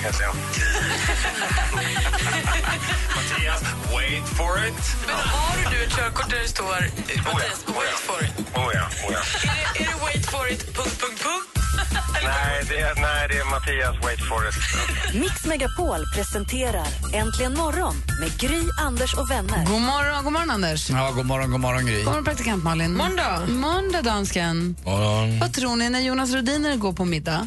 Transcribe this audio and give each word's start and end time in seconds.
heter 0.00 0.22
jag. 0.22 0.34
Mattias, 3.16 3.62
wait 3.94 4.28
for 4.38 4.58
it. 4.68 4.74
Men 5.06 5.16
har 5.16 5.70
du 5.70 5.84
ett 5.84 5.92
körkort 5.96 6.30
där 6.30 6.38
det 6.42 6.48
står 6.48 6.64
Mattias, 6.64 7.64
Oh 7.66 7.74
ja. 7.76 7.80
wait 7.80 7.98
for 8.08 8.24
it? 8.24 8.32
Oh 8.56 8.70
ja, 8.74 8.86
oh 9.06 9.12
ja. 9.12 9.18
Är 9.50 9.56
det, 9.74 9.84
är 9.84 9.86
det 9.88 9.94
wait 10.04 10.26
for 10.26 10.50
it, 10.52 10.74
punkt, 10.76 11.00
punkt, 11.00 11.22
punkt? 11.22 11.46
Nej, 12.22 12.64
det 12.68 12.78
är, 12.80 12.94
nej, 13.00 13.28
det 13.28 13.36
är 13.38 13.44
Mattias, 13.50 13.96
wait 14.04 14.20
for 14.28 14.48
it. 14.48 14.54
Mix 15.14 15.44
Megapol 15.44 16.04
presenterar 16.14 16.86
Äntligen 17.14 17.54
morgon 17.54 17.94
med 18.20 18.38
Gry, 18.38 18.62
Anders 18.80 19.14
och 19.14 19.30
vänner. 19.30 19.66
God 19.66 19.80
morgon, 19.80 20.24
god 20.24 20.32
morgon 20.32 20.50
Anders. 20.50 20.90
Ja, 20.90 21.10
god 21.10 21.26
morgon, 21.26 21.50
god 21.50 21.60
morgon 21.60 21.86
Gry. 21.86 21.96
God 21.96 22.04
morgon 22.04 22.24
praktikant 22.24 22.64
Malin. 22.64 22.96
Måndag. 22.96 23.40
Måndag 23.48 24.02
dansken. 24.02 24.76
morgon. 24.84 25.38
Vad 25.40 25.52
tror 25.52 25.76
ni 25.76 25.90
när 25.90 26.00
Jonas 26.00 26.30
Rhodiner 26.32 26.76
går 26.76 26.92
på 26.92 27.04
middag 27.04 27.46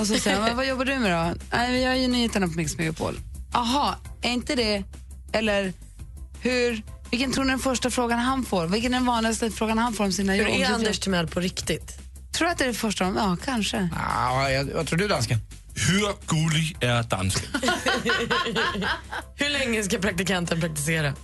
och 0.00 0.06
så 0.06 0.18
säger 0.18 0.40
han, 0.40 0.56
vad 0.56 0.66
jobbar 0.66 0.84
du 0.84 0.98
med 0.98 1.12
då? 1.12 1.40
Nej, 1.56 1.72
vi 1.72 1.82
gör 1.82 1.94
ju 1.94 2.08
nyheterna 2.08 2.46
på 2.48 2.52
Mix 2.52 2.76
Megapol. 2.78 3.14
Aha, 3.52 3.94
är 4.22 4.30
inte 4.30 4.54
det, 4.54 4.82
eller 5.32 5.72
hur, 6.40 6.82
vilken 7.10 7.32
tror 7.32 7.44
ni 7.44 7.50
den 7.50 7.58
första 7.58 7.90
frågan 7.90 8.18
han 8.18 8.44
får? 8.44 8.66
Vilken 8.66 8.94
är 8.94 8.98
den 8.98 9.06
vanligaste 9.06 9.50
frågan 9.50 9.78
han 9.78 9.92
får 9.94 10.04
om 10.04 10.12
sina 10.12 10.36
jobb? 10.36 10.46
Hur 10.48 10.62
är 10.62 10.74
Anders? 10.74 10.98
Timell 10.98 11.26
på 11.26 11.40
riktigt? 11.40 11.98
Tror 12.32 12.46
du 12.46 12.52
att 12.52 12.58
det 12.58 12.64
är 12.64 12.68
det 12.68 12.74
första? 12.74 13.04
de- 13.04 13.16
Ja, 13.16 13.36
kanske. 13.44 13.88
Ja, 13.96 14.50
jag, 14.50 14.64
vad 14.64 14.86
tror 14.86 14.98
du 14.98 15.08
dansken? 15.08 15.38
Hur 15.78 16.26
gullig 16.26 16.76
är 16.80 17.02
dansken? 17.02 17.48
Hur 19.34 19.50
länge 19.50 19.82
ska 19.82 19.98
praktikanten 19.98 20.60
praktisera? 20.60 21.10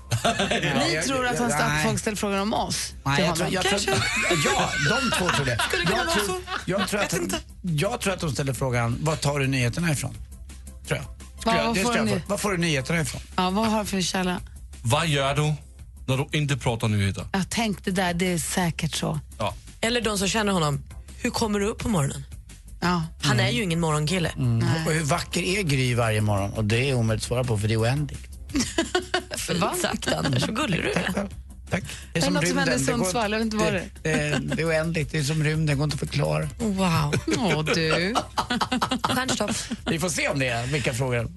Ni 0.50 1.02
tror 1.06 1.26
att 1.26 1.38
han 1.38 1.50
jag- 1.50 1.60
sta- 1.60 1.68
nej. 1.68 1.86
folk 1.86 2.00
ställer 2.00 2.16
frågan 2.16 2.40
om 2.40 2.54
oss 2.54 2.92
Nej, 3.04 3.20
jag 3.24 3.36
tror, 3.36 3.48
jag 3.52 3.64
tror, 3.64 3.80
ja, 4.44 4.70
de 4.90 5.10
två 5.18 5.28
tror 5.28 5.44
det. 5.46 5.58
Skulle 5.68 5.84
det 5.84 5.90
jag, 5.92 6.10
tror, 6.10 6.24
så? 6.26 6.40
jag, 6.66 6.88
tror 6.88 7.00
att, 7.00 7.14
jag 7.62 8.00
tror 8.00 8.12
att 8.12 8.20
de 8.20 8.30
ställer 8.32 8.52
frågan, 8.52 8.96
var 9.00 9.16
tar 9.16 9.38
du 9.38 9.46
nyheterna 9.46 9.92
ifrån? 9.92 10.16
Tror 10.88 10.98
jag. 11.00 11.06
Var- 11.52 11.58
jag- 11.58 11.66
var 11.66 11.74
får 11.74 11.92
du. 12.06 12.20
Var 12.26 12.36
får 12.38 12.50
du 12.52 12.58
nyheterna 12.58 13.00
ifrån? 13.00 13.20
Ja, 13.36 13.50
vad 13.50 13.66
har 13.66 13.80
du 13.80 13.86
för 13.86 14.00
källa? 14.00 14.40
Vad 14.82 15.06
gör 15.06 15.34
du 15.34 15.54
när 16.06 16.16
du 16.16 16.38
inte 16.38 16.56
pratar 16.56 16.88
nyheter? 16.88 17.26
Jag 17.32 17.50
tänkte 17.50 17.90
där, 17.90 18.14
det 18.14 18.32
är 18.32 18.38
säkert 18.38 18.94
så. 18.94 19.20
Ja. 19.38 19.54
Eller 19.80 20.00
de 20.00 20.18
som 20.18 20.28
känner 20.28 20.52
honom. 20.52 20.84
Hur 21.18 21.30
kommer 21.30 21.60
du 21.60 21.66
upp 21.66 21.78
på 21.78 21.88
morgonen? 21.88 22.24
Ja. 22.82 23.02
Han 23.22 23.40
är 23.40 23.50
ju 23.50 23.62
ingen 23.62 23.80
morgonkille. 23.80 24.32
Och 24.86 24.92
hur 24.92 25.04
vacker 25.04 25.42
är 25.42 25.62
Gry 25.62 25.94
varje 25.94 26.20
morgon? 26.20 26.52
Och 26.52 26.64
det 26.64 26.90
är 26.90 26.94
omöjligt 26.94 27.22
att 27.22 27.28
svara 27.28 27.44
på 27.44 27.58
för 27.58 27.68
det 27.68 27.74
är 27.74 27.80
oändligt. 27.80 28.28
Fint 29.36 29.76
sagt 29.82 30.12
Anders, 30.12 30.42
så 30.42 30.52
gullig 30.52 30.80
du 30.82 30.90
är. 30.90 31.28
Tack. 31.72 31.82
Det 32.12 32.18
Är 32.18 32.22
det 32.22 32.30
något 32.30 32.48
som 32.48 32.58
händer 32.58 32.76
i 32.76 32.78
Sundsvall? 32.78 33.32
Jag 33.32 33.38
vet 33.38 33.44
inte 33.44 33.56
vad 33.56 33.72
det, 33.72 33.84
det, 34.02 34.40
det 34.56 34.62
är 34.62 34.68
oändligt, 34.68 35.12
det 35.12 35.18
är 35.18 35.22
som 35.22 35.44
rymden, 35.44 35.66
det 35.66 35.74
går 35.74 35.84
inte 35.84 35.94
att 35.94 36.00
förklara. 36.00 36.48
Wow. 36.58 37.14
Åh, 37.38 37.64
du. 37.64 38.14
Stjärnstopp. 39.02 39.50
Vi 39.86 39.98
får 39.98 40.08
se 40.08 40.28
om 40.28 40.38
det 40.38 40.48
är 40.48 40.66
vilka 40.66 40.94
frågor. 40.94 41.30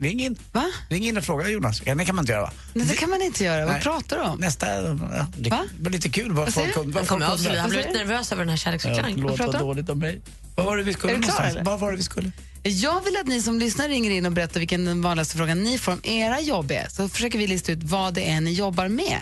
Ring 0.00 0.20
in. 0.20 0.36
Va? 0.52 0.64
Ring 0.88 1.04
in 1.06 1.16
och 1.16 1.24
fråga 1.24 1.48
Jonas. 1.48 1.82
Ja, 1.84 1.94
det 1.94 2.04
kan 2.04 2.14
man 2.16 2.22
inte 2.22 2.32
göra 2.32 2.42
va? 2.42 2.50
Nej, 2.74 2.86
det 2.86 2.96
kan 2.96 3.10
man 3.10 3.22
inte 3.22 3.44
göra. 3.44 3.64
Vad 3.64 3.74
Nej. 3.74 3.82
pratar 3.82 4.16
du 4.16 4.22
om? 4.22 4.38
Nästa, 4.38 4.66
ja, 4.82 5.26
det 5.38 5.50
Va? 5.50 5.64
var 5.80 5.90
lite 5.90 6.08
kul 6.08 6.32
vad 6.32 6.54
folk, 6.54 6.74
du? 6.74 6.80
vad 6.82 6.94
Han 6.96 7.06
kommer 7.06 7.26
av 7.26 7.32
undrar. 7.32 7.50
sig. 7.50 7.58
Han 7.60 7.70
blir 7.70 7.78
lite 7.78 7.92
nervös 7.92 8.32
över 8.32 8.42
den 8.42 8.48
här 8.48 8.54
Ja, 8.54 8.58
kärleksförklaringen. 8.58 9.26
du 9.26 9.44
om? 9.44 9.52
dåligt 9.52 9.88
om 9.90 9.98
mig. 9.98 10.20
Vad 10.56 10.66
var 10.66 10.76
det 10.76 10.82
vi 10.82 10.92
skulle 10.92 11.12
Är 11.12 11.16
du 11.16 11.22
klar, 11.22 11.32
någonstans? 11.32 11.54
eller? 11.54 11.64
Vad 11.70 11.80
var 11.80 11.90
det 11.90 11.96
vi 11.96 12.02
skulle? 12.02 12.30
Jag 12.62 13.04
vill 13.04 13.16
att 13.16 13.26
ni 13.26 13.42
som 13.42 13.58
lyssnar 13.58 13.88
ringer 13.88 14.10
in 14.10 14.26
och 14.26 14.32
berättar 14.32 14.60
vilken 14.60 14.84
den 14.84 15.02
vanligaste 15.02 15.36
frågan 15.36 15.62
ni 15.62 15.78
får 15.78 15.92
om 15.92 16.00
era 16.02 16.40
jobb 16.40 16.70
är. 16.70 16.86
Så 16.90 17.08
försöker 17.08 17.38
vi 17.38 17.46
lista 17.46 17.72
ut 17.72 17.82
vad 17.82 18.14
det 18.14 18.30
är 18.30 18.40
ni 18.40 18.52
jobbar 18.52 18.88
med. 18.88 19.18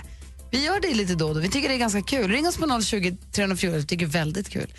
Vi 0.54 0.65
gör 0.65 0.81
det 0.81 0.94
lite 0.94 1.15
då 1.15 1.28
och 1.28 1.34
då. 1.34 1.41
Vi 1.41 1.48
tycker 1.48 1.69
det 1.69 1.75
är 1.75 1.78
ganska 1.78 2.03
kul. 2.03 2.31
Ring 2.31 2.48
oss 2.48 2.56
på 2.56 2.81
020 2.82 3.16
314. 3.32 3.78
Vi 3.78 3.87
tycker 3.87 4.06
det 4.06 4.10
är 4.10 4.19
väldigt 4.19 4.48
kul. 4.48 4.75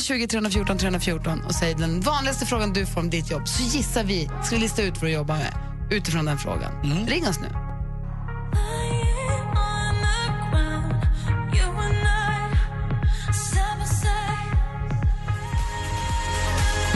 020 0.00 0.26
314 0.26 0.78
314 0.78 1.44
och 1.44 1.54
säg 1.54 1.74
den 1.74 2.00
vanligaste 2.00 2.46
frågan 2.46 2.72
du 2.72 2.86
får 2.86 3.00
om 3.00 3.10
ditt 3.10 3.30
jobb. 3.30 3.48
Så 3.48 3.62
gissar 3.62 4.04
vi, 4.04 4.30
ska 4.44 4.56
vi 4.56 4.60
lista 4.60 4.82
ut 4.82 4.94
vad 4.94 5.04
du 5.04 5.10
jobbar 5.10 5.36
med 5.36 5.54
utifrån 5.90 6.24
den 6.24 6.38
frågan. 6.38 7.06
Ring 7.08 7.28
oss 7.28 7.40
nu. 7.40 7.48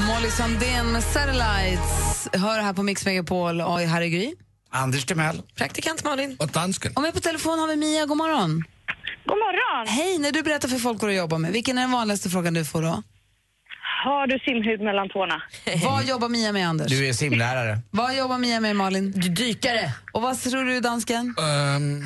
Molly 0.09 0.31
Sandén 0.31 0.93
med 0.93 1.05
Satellites 1.05 2.29
hör 2.33 2.63
här 2.63 2.73
på 2.73 2.83
Mix 2.83 3.05
Megapol 3.05 3.61
och 3.61 3.79
här 3.79 4.03
är 4.03 4.07
Gry. 4.07 4.35
Anders 4.73 5.05
Timell. 5.05 5.43
Praktikant 5.55 6.05
Malin. 6.05 6.37
Och 6.41 6.49
dansken? 6.49 6.93
Och 6.97 7.03
med 7.03 7.15
på 7.15 7.21
telefon 7.21 7.59
har 7.59 7.69
vi 7.69 7.77
Mia, 7.77 8.07
god 8.07 8.17
morgon. 8.17 8.65
God 9.27 9.39
morgon! 9.39 9.89
Hej, 9.89 10.19
när 10.19 10.33
du 10.33 10.43
berättar 10.43 10.69
för 10.69 10.77
folk 10.79 11.03
vad 11.03 11.11
du 11.11 11.15
jobbar 11.15 11.39
med, 11.39 11.53
vilken 11.53 11.79
är 11.79 11.83
den 11.83 11.91
vanligaste 11.91 12.31
frågan 12.31 12.55
du 12.55 12.65
får 12.65 12.83
då? 12.83 13.03
Har 14.05 14.27
du 14.27 14.39
simhud 14.39 14.81
mellan 14.81 15.09
tårna? 15.09 15.43
Vad 15.85 16.05
jobbar 16.05 16.29
Mia 16.29 16.53
med 16.53 16.69
Anders? 16.69 16.89
Du 16.89 17.09
är 17.09 17.13
simlärare. 17.13 17.79
Vad 17.91 18.17
jobbar 18.17 18.39
Mia 18.39 18.61
med 18.61 18.77
Malin? 18.77 19.13
Du 19.17 19.29
dykare. 19.29 19.93
Och 20.13 20.23
vad 20.23 20.41
tror 20.41 20.65
du 20.65 20.81
dansken? 20.81 21.35
Ehm, 21.39 22.01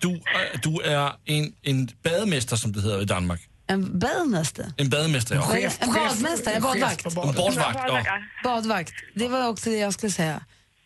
du, 0.00 0.14
äh, 0.14 0.60
du 0.62 0.82
är 0.82 1.12
en, 1.24 1.52
en 1.62 1.88
badmästare 2.02 2.58
som 2.58 2.72
det 2.72 2.80
heter 2.80 3.02
i 3.02 3.04
Danmark. 3.04 3.40
En 3.70 3.98
badmästare? 3.98 4.66
En 4.76 4.88
badmästare, 4.90 5.38
ja. 5.38 5.44
Chef- 5.44 5.78
en 5.82 5.92
badmästare, 5.92 6.54
en 6.54 6.62
badvakt. 6.62 7.06
En 7.06 7.14
badvakt, 7.14 7.78
ja. 7.86 8.02
Badvakt, 8.44 8.94
det 9.14 9.28
var 9.28 9.48
också 9.48 9.70
det 9.70 9.76
jag 9.76 9.92
skulle 9.92 10.12
säga. 10.12 10.40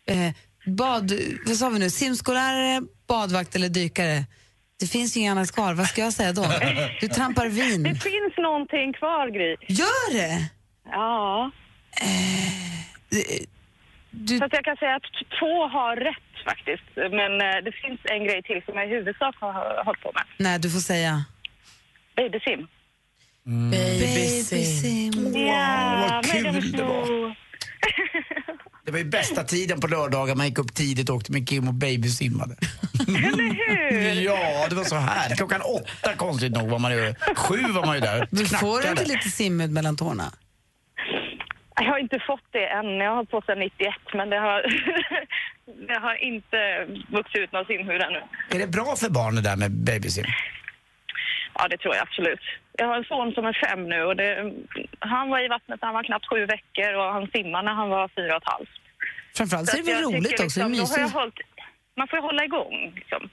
Eh, 0.07 0.31
bad, 0.65 1.11
vad 1.45 1.55
sa 1.57 1.69
vi 1.69 1.79
nu, 1.79 1.89
simskollärare, 1.89 2.81
badvakt 3.07 3.55
eller 3.55 3.69
dykare? 3.69 4.23
Det 4.79 4.87
finns 4.87 5.15
ju 5.17 5.19
inget 5.21 5.31
annat 5.31 5.51
kvar, 5.51 5.73
vad 5.73 5.87
ska 5.87 6.01
jag 6.01 6.13
säga 6.13 6.33
då? 6.33 6.45
Du 7.01 7.07
trampar 7.07 7.43
Det 7.43 7.49
vin. 7.49 7.83
finns 7.83 8.37
någonting 8.37 8.93
kvar, 8.93 9.27
Gry. 9.29 9.55
Gör 9.67 10.13
det? 10.13 10.45
Ja. 10.85 11.51
Du, 14.11 14.37
Så 14.37 14.45
att 14.45 14.53
jag 14.53 14.63
kan 14.65 14.77
säga 14.77 14.95
att 14.95 15.03
två 15.39 15.67
har 15.67 15.95
rätt 15.95 16.45
faktiskt. 16.45 16.83
Men 16.95 17.31
eh, 17.41 17.57
det 17.65 17.71
finns 17.71 17.99
en 18.03 18.23
grej 18.23 18.41
till 18.43 18.61
som 18.65 18.75
jag 18.77 18.85
i 18.87 18.89
huvudsak 18.89 19.35
har 19.39 19.53
har 19.53 19.83
hållit 19.85 20.01
på 20.01 20.11
med. 20.15 20.23
nej, 20.37 20.59
du 20.59 20.69
får 20.69 20.79
säga. 20.79 21.23
Babysim. 22.15 22.67
Babysim. 23.71 25.35
Ja, 25.47 26.09
vad 26.11 26.31
kul 26.31 26.71
det 26.71 26.83
var. 26.83 27.35
Det 28.85 28.91
var 28.91 28.99
ju 28.99 29.05
bästa 29.05 29.43
tiden 29.43 29.79
på 29.79 29.87
lördagar. 29.87 30.35
Man 30.35 30.47
gick 30.47 30.59
upp 30.59 30.73
tidigt 30.73 31.09
och 31.09 31.15
åkte 31.15 31.31
med 31.31 31.49
Kim 31.49 31.67
och 31.67 31.73
babysimmade. 31.73 32.55
Eller 33.07 33.19
hur? 33.19 34.21
Ja, 34.21 34.67
det 34.69 34.75
var 34.75 34.83
så 34.83 34.95
här. 34.95 35.35
Klockan 35.35 35.61
åtta 35.61 36.15
konstigt 36.15 36.51
nog 36.51 36.69
var 36.69 36.79
man 36.79 36.91
ju. 36.91 37.15
Sju 37.35 37.61
var 37.61 37.85
man 37.85 37.95
ju 37.95 38.01
där. 38.01 38.27
Du 38.31 38.45
får 38.45 38.81
du 38.81 38.89
inte 38.89 39.05
lite 39.05 39.29
simhud 39.29 39.71
mellan 39.71 39.97
tårna? 39.97 40.23
Jag 41.75 41.83
har 41.85 41.99
inte 41.99 42.19
fått 42.27 42.47
det 42.51 42.67
än. 42.67 42.85
Jag 42.85 43.15
har 43.15 43.25
på 43.25 43.41
sedan 43.41 43.59
91, 43.59 43.93
men 44.13 44.29
det 44.29 44.39
har, 44.39 44.61
det 45.87 45.99
har 45.99 46.15
inte 46.23 46.57
vuxit 47.17 47.41
ut 47.41 47.51
någon 47.51 47.65
simhud 47.65 48.01
ännu. 48.01 48.21
Är 48.49 48.59
det 48.59 48.67
bra 48.67 48.95
för 48.95 49.09
barn 49.09 49.35
det 49.35 49.41
där 49.41 49.55
med 49.55 49.71
babysim? 49.71 50.25
Ja, 51.57 51.67
det 51.67 51.77
tror 51.77 51.95
jag 51.95 52.01
absolut. 52.07 52.39
Jag 52.77 52.87
har 52.87 52.97
en 52.97 53.03
son 53.03 53.33
som 53.33 53.45
är 53.45 53.57
fem 53.67 53.89
nu 53.89 54.03
och 54.03 54.15
det, 54.15 54.53
han 54.99 55.29
var 55.29 55.39
i 55.45 55.47
vattnet 55.47 55.81
när 55.81 55.87
han 55.87 55.95
var 55.95 56.03
knappt 56.03 56.25
sju 56.29 56.45
veckor 56.45 56.93
och 56.93 57.13
han 57.13 57.27
simmade 57.27 57.63
när 57.65 57.73
han 57.73 57.89
var 57.89 58.07
fyra 58.17 58.35
och 58.35 58.41
ett 58.43 58.49
halvt. 58.55 58.69
Framförallt 59.37 59.69
så 59.69 59.77
är 59.77 59.83
det 59.83 59.93
väl 59.93 60.03
roligt 60.03 60.31
också, 60.39 60.43
liksom, 60.43 60.71
mysigt. 60.71 61.13
hållit, 61.13 61.39
man 61.97 62.07
får 62.07 62.17
ju 62.19 62.23
hålla 62.23 62.43
igång. 62.43 62.91
Liksom. 62.95 63.29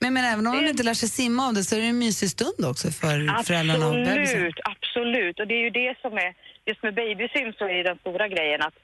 Men, 0.00 0.14
men 0.14 0.24
även 0.24 0.46
om 0.46 0.56
Det- 0.56 0.70
inte 0.70 0.82
lär 0.82 0.94
sig 0.94 1.08
simma 1.08 1.46
av 1.46 1.54
det 1.54 1.62
så 1.64 1.76
är 1.76 1.80
det 1.80 1.86
en 1.86 1.98
mysig 1.98 2.28
stund 2.30 2.64
också 2.72 2.88
för 2.90 3.42
föräldrarna 3.44 3.86
och 3.86 3.94
bebisen. 3.94 4.20
Absolut, 4.22 4.60
absolut. 4.64 5.40
Och 5.40 5.46
det 5.46 5.54
är 5.54 5.64
ju 5.68 5.70
det 5.70 5.98
som 6.00 6.12
är, 6.12 6.34
just 6.66 6.82
med 6.82 6.94
babysim 6.94 7.52
så 7.58 7.64
är 7.64 7.74
ju 7.74 7.82
den 7.82 7.98
stora 7.98 8.28
grejen 8.28 8.62
att 8.62 8.74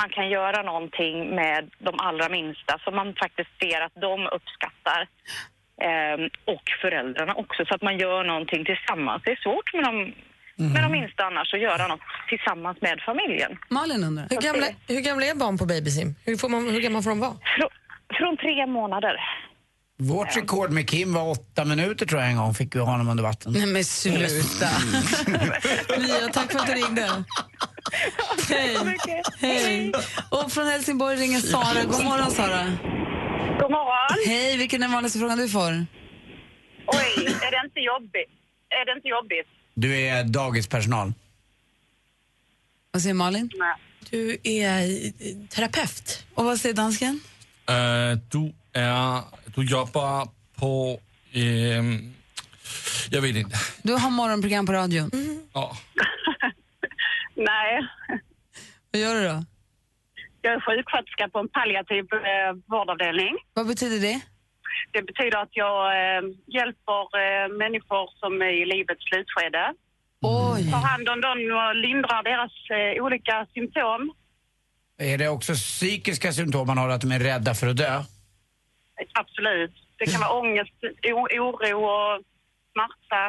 man 0.00 0.08
kan 0.08 0.28
göra 0.30 0.62
någonting 0.62 1.34
med 1.34 1.70
de 1.78 1.94
allra 1.98 2.28
minsta 2.28 2.78
som 2.84 2.96
man 2.96 3.14
faktiskt 3.14 3.50
ser 3.62 3.80
att 3.80 3.94
de 3.94 4.26
uppskattar. 4.36 5.08
Ehm, 5.86 6.30
och 6.54 6.64
föräldrarna 6.82 7.34
också, 7.34 7.64
så 7.68 7.74
att 7.74 7.82
man 7.82 7.98
gör 7.98 8.24
någonting 8.24 8.64
tillsammans. 8.64 9.22
Det 9.24 9.30
är 9.30 9.40
svårt 9.46 9.74
med 9.74 9.84
de, 9.84 9.94
med 10.74 10.82
de 10.82 10.92
minsta 10.92 11.24
annars 11.24 11.54
att 11.54 11.60
göra 11.60 11.86
något 11.86 12.00
tillsammans 12.28 12.78
med 12.80 13.00
familjen. 13.06 13.58
Malin 13.68 14.04
undrar. 14.04 14.26
Hur 14.30 14.40
gamla, 14.40 14.66
hur 14.88 15.00
gamla 15.00 15.26
är 15.26 15.34
barn 15.34 15.58
på 15.58 15.66
babysim? 15.66 16.14
Hur, 16.24 16.36
får 16.36 16.48
man, 16.48 16.70
hur 16.70 16.80
gamla 16.80 17.02
får 17.02 17.10
de 17.10 17.20
vara? 17.20 17.36
Frå, 17.56 17.68
från 18.18 18.36
tre 18.36 18.66
månader. 18.66 19.14
Vårt 20.00 20.36
rekord 20.36 20.70
med 20.70 20.88
Kim 20.88 21.14
var 21.14 21.30
åtta 21.30 21.64
minuter 21.64 22.06
tror 22.06 22.20
jag 22.20 22.30
en 22.30 22.36
gång 22.36 22.54
fick 22.54 22.74
vi 22.74 22.78
ha 22.78 22.86
honom 22.86 23.08
under 23.08 23.24
vatten. 23.24 23.52
Nej 23.52 23.66
men 23.66 23.84
sluta. 23.84 24.68
Mia, 25.98 26.28
tack 26.32 26.52
för 26.52 26.58
att 26.58 26.66
du 26.66 26.72
ringde. 26.72 27.08
Hej. 28.48 28.76
Hej. 29.40 29.92
Och 30.30 30.52
från 30.52 30.66
Helsingborg 30.66 31.16
ringer 31.16 31.38
Sara. 31.38 31.84
God 31.84 32.04
morgon, 32.04 32.30
Sara. 32.30 32.66
Hej, 34.28 34.56
vilken 34.56 34.82
är 34.82 34.86
den 34.86 34.92
vanligaste 34.92 35.18
frågan 35.18 35.38
du 35.38 35.48
får? 35.48 35.86
Oj, 36.86 37.26
är 37.26 37.50
det 37.50 37.62
inte 37.66 37.80
jobbigt? 37.80 38.30
Är 38.68 38.86
det 38.86 38.92
inte 38.96 39.08
jobbigt? 39.08 39.46
Du 39.74 39.96
är 39.96 40.24
dagispersonal. 40.24 41.12
Vad 42.90 43.02
säger 43.02 43.14
Malin? 43.14 43.50
Nej. 43.58 43.74
Du 44.10 44.38
är 44.44 44.82
eh, 44.82 45.46
terapeut. 45.48 46.26
Och 46.34 46.44
vad 46.44 46.60
säger 46.60 46.74
dansken? 46.74 47.20
Eh, 47.68 48.18
du, 48.30 48.52
är, 48.72 49.22
du 49.54 49.64
jobbar 49.64 50.28
på... 50.54 51.00
ehm, 51.32 52.14
jag 53.10 53.20
vet 53.22 53.36
inte. 53.36 53.56
Du 53.82 53.92
har 53.92 54.10
morgonprogram 54.10 54.66
på 54.66 54.72
radion. 54.72 55.10
Ja. 55.52 55.76
Nej, 57.34 57.88
Vad 58.90 59.00
gör 59.02 59.14
du 59.14 59.28
då? 59.28 59.44
Jag 60.48 60.56
är 60.58 60.64
sjuksköterska 60.68 61.24
på 61.32 61.38
en 61.44 61.50
palliativ 61.56 62.04
eh, 62.32 62.52
vårdavdelning. 62.72 63.34
Vad 63.58 63.66
betyder 63.72 63.98
det? 64.08 64.18
Det 64.94 65.02
betyder 65.10 65.38
att 65.44 65.54
jag 65.62 65.78
eh, 65.98 66.22
hjälper 66.56 67.02
eh, 67.22 67.46
människor 67.62 68.04
som 68.20 68.32
är 68.48 68.54
i 68.62 68.64
livets 68.72 69.04
slutskede. 69.08 69.64
Oj. 70.20 70.70
Tar 70.72 70.84
hand 70.92 71.08
om 71.12 71.20
dem 71.26 71.38
och 71.60 71.74
lindrar 71.86 72.20
deras 72.30 72.54
eh, 72.78 73.04
olika 73.04 73.46
symptom. 73.54 74.00
Är 74.98 75.18
det 75.18 75.28
också 75.28 75.52
psykiska 75.54 76.32
symptom 76.32 76.66
man 76.66 76.78
har, 76.78 76.88
att 76.88 77.00
de 77.00 77.12
är 77.12 77.20
rädda 77.20 77.54
för 77.54 77.66
att 77.66 77.76
dö? 77.76 77.94
Absolut. 79.12 79.74
Det 79.98 80.06
kan 80.06 80.20
vara 80.20 80.32
ångest, 80.40 80.74
oro 81.12 81.78
och 81.94 82.22
smärta. 82.72 83.22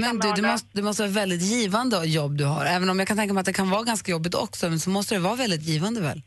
Men 0.00 0.18
du, 0.18 0.42
det 0.42 0.48
måste, 0.48 0.68
det 0.72 0.82
måste 0.82 1.02
vara 1.02 1.12
väldigt 1.12 1.42
givande 1.42 2.06
jobb 2.06 2.36
du 2.36 2.44
har. 2.44 2.64
Även 2.66 2.90
om 2.90 2.98
jag 2.98 3.08
kan 3.08 3.16
tänka 3.16 3.34
mig 3.34 3.40
att 3.40 3.46
det 3.46 3.52
kan 3.52 3.70
vara 3.70 3.82
ganska 3.82 4.12
jobbigt 4.12 4.34
också, 4.34 4.68
men 4.68 4.80
så 4.80 4.90
måste 4.90 5.14
det 5.14 5.20
vara 5.20 5.34
väldigt 5.34 5.62
givande 5.62 6.00
väl? 6.00 6.22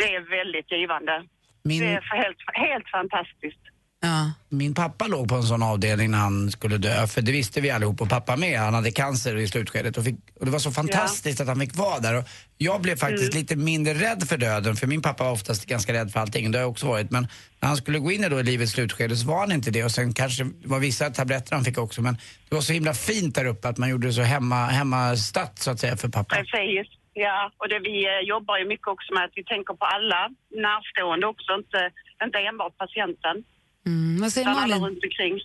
Det 0.00 0.14
är 0.18 0.22
väldigt 0.38 0.72
givande. 0.72 1.14
Min, 1.62 1.80
Det 1.80 1.86
är 1.86 2.16
helt, 2.22 2.42
helt 2.66 2.88
fantastiskt. 2.88 3.64
Ja. 4.02 4.32
min 4.48 4.74
pappa 4.74 5.06
låg 5.06 5.28
på 5.28 5.34
en 5.34 5.42
sån 5.42 5.62
avdelning 5.62 6.10
när 6.10 6.18
han 6.18 6.50
skulle 6.50 6.78
dö, 6.78 7.06
för 7.06 7.22
det 7.22 7.32
visste 7.32 7.60
vi 7.60 7.70
allihop 7.70 8.00
och 8.00 8.08
pappa 8.08 8.36
med. 8.36 8.60
Han 8.60 8.74
hade 8.74 8.90
cancer 8.90 9.36
i 9.36 9.48
slutskedet 9.48 9.96
och, 9.96 10.04
fick, 10.04 10.14
och 10.40 10.44
det 10.46 10.52
var 10.52 10.58
så 10.58 10.70
fantastiskt 10.70 11.40
att 11.40 11.46
han 11.48 11.60
fick 11.60 11.76
vara 11.76 11.98
där. 11.98 12.18
Och 12.18 12.24
jag 12.58 12.80
blev 12.80 12.96
faktiskt 12.96 13.34
lite 13.34 13.56
mindre 13.56 13.94
rädd 13.94 14.28
för 14.28 14.36
döden, 14.38 14.76
för 14.76 14.86
min 14.86 15.02
pappa 15.02 15.24
var 15.24 15.32
oftast 15.32 15.66
ganska 15.66 15.92
rädd 15.92 16.12
för 16.12 16.20
allting, 16.20 16.50
det 16.50 16.58
har 16.58 16.62
jag 16.62 16.70
också 16.70 16.86
varit. 16.86 17.10
Men 17.10 17.28
när 17.60 17.68
han 17.68 17.76
skulle 17.76 17.98
gå 17.98 18.12
in 18.12 18.24
i 18.24 18.28
då 18.28 18.40
i 18.40 18.42
livets 18.42 18.72
slutskede 18.72 19.16
så 19.16 19.26
var 19.26 19.40
han 19.40 19.52
inte 19.52 19.70
det 19.70 19.84
och 19.84 19.90
sen 19.90 20.14
kanske 20.14 20.44
det 20.44 20.68
var 20.68 20.78
vissa 20.78 21.10
tabletter 21.10 21.54
han 21.54 21.64
fick 21.64 21.78
också. 21.78 22.02
Men 22.02 22.14
det 22.48 22.54
var 22.54 22.62
så 22.62 22.72
himla 22.72 22.94
fint 22.94 23.34
där 23.34 23.44
uppe 23.44 23.68
att 23.68 23.78
man 23.78 23.88
gjorde 23.88 24.06
det 24.06 24.12
så 24.12 24.22
hemma, 24.22 24.66
hemmastatt 24.66 25.58
så 25.58 25.70
att 25.70 25.80
säga 25.80 25.96
för 25.96 26.08
pappa. 26.08 26.36
Precis. 26.36 26.99
Ja, 27.14 27.52
och 27.56 27.68
det, 27.68 27.78
vi 27.78 28.06
eh, 28.06 28.28
jobbar 28.28 28.58
ju 28.58 28.64
mycket 28.64 28.88
också 28.88 29.14
med 29.14 29.24
att 29.24 29.30
vi 29.34 29.44
tänker 29.44 29.74
på 29.74 29.84
alla 29.84 30.30
närstående 30.50 31.26
också, 31.26 31.52
inte, 31.54 31.90
inte 32.24 32.38
enbart 32.38 32.78
patienten. 32.78 33.44
Mm. 33.86 34.20
Vad 34.20 34.32
säger 34.32 34.46
Malin? 34.46 34.84
runt 34.84 35.04
omkring. 35.04 35.40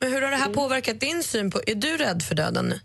Men 0.00 0.12
hur 0.12 0.22
har 0.22 0.30
det 0.30 0.36
här 0.36 0.52
påverkat 0.54 1.00
din 1.00 1.22
syn 1.22 1.50
på... 1.50 1.58
Är 1.66 1.74
du 1.74 1.96
rädd 1.96 2.22
för 2.28 2.34
döden 2.34 2.64
nu? 2.72 2.78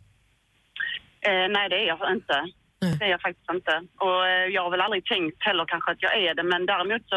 Eh, 1.29 1.47
nej, 1.49 1.69
det 1.69 1.75
är 1.75 1.87
jag 1.87 2.11
inte. 2.11 2.37
Nej. 2.81 2.97
Det 2.99 3.05
är 3.05 3.09
jag 3.09 3.21
faktiskt 3.21 3.49
inte. 3.57 3.73
Och 4.05 4.27
eh, 4.27 4.47
jag 4.55 4.61
har 4.63 4.71
väl 4.71 4.81
aldrig 4.81 5.05
tänkt 5.05 5.43
heller 5.43 5.65
kanske 5.65 5.91
att 5.91 6.01
jag 6.01 6.13
är 6.23 6.33
det, 6.33 6.43
men 6.43 6.65
däremot 6.65 7.01
så 7.09 7.15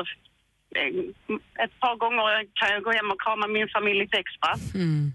eh, 0.79 1.65
ett 1.65 1.81
par 1.81 1.97
gånger 1.97 2.47
kan 2.59 2.69
jag 2.75 2.83
gå 2.83 2.91
hem 2.91 3.11
och 3.11 3.21
krama 3.25 3.47
min 3.47 3.69
familj 3.69 3.99
lite 3.99 4.17
extra. 4.19 4.51
Mm. 4.75 5.13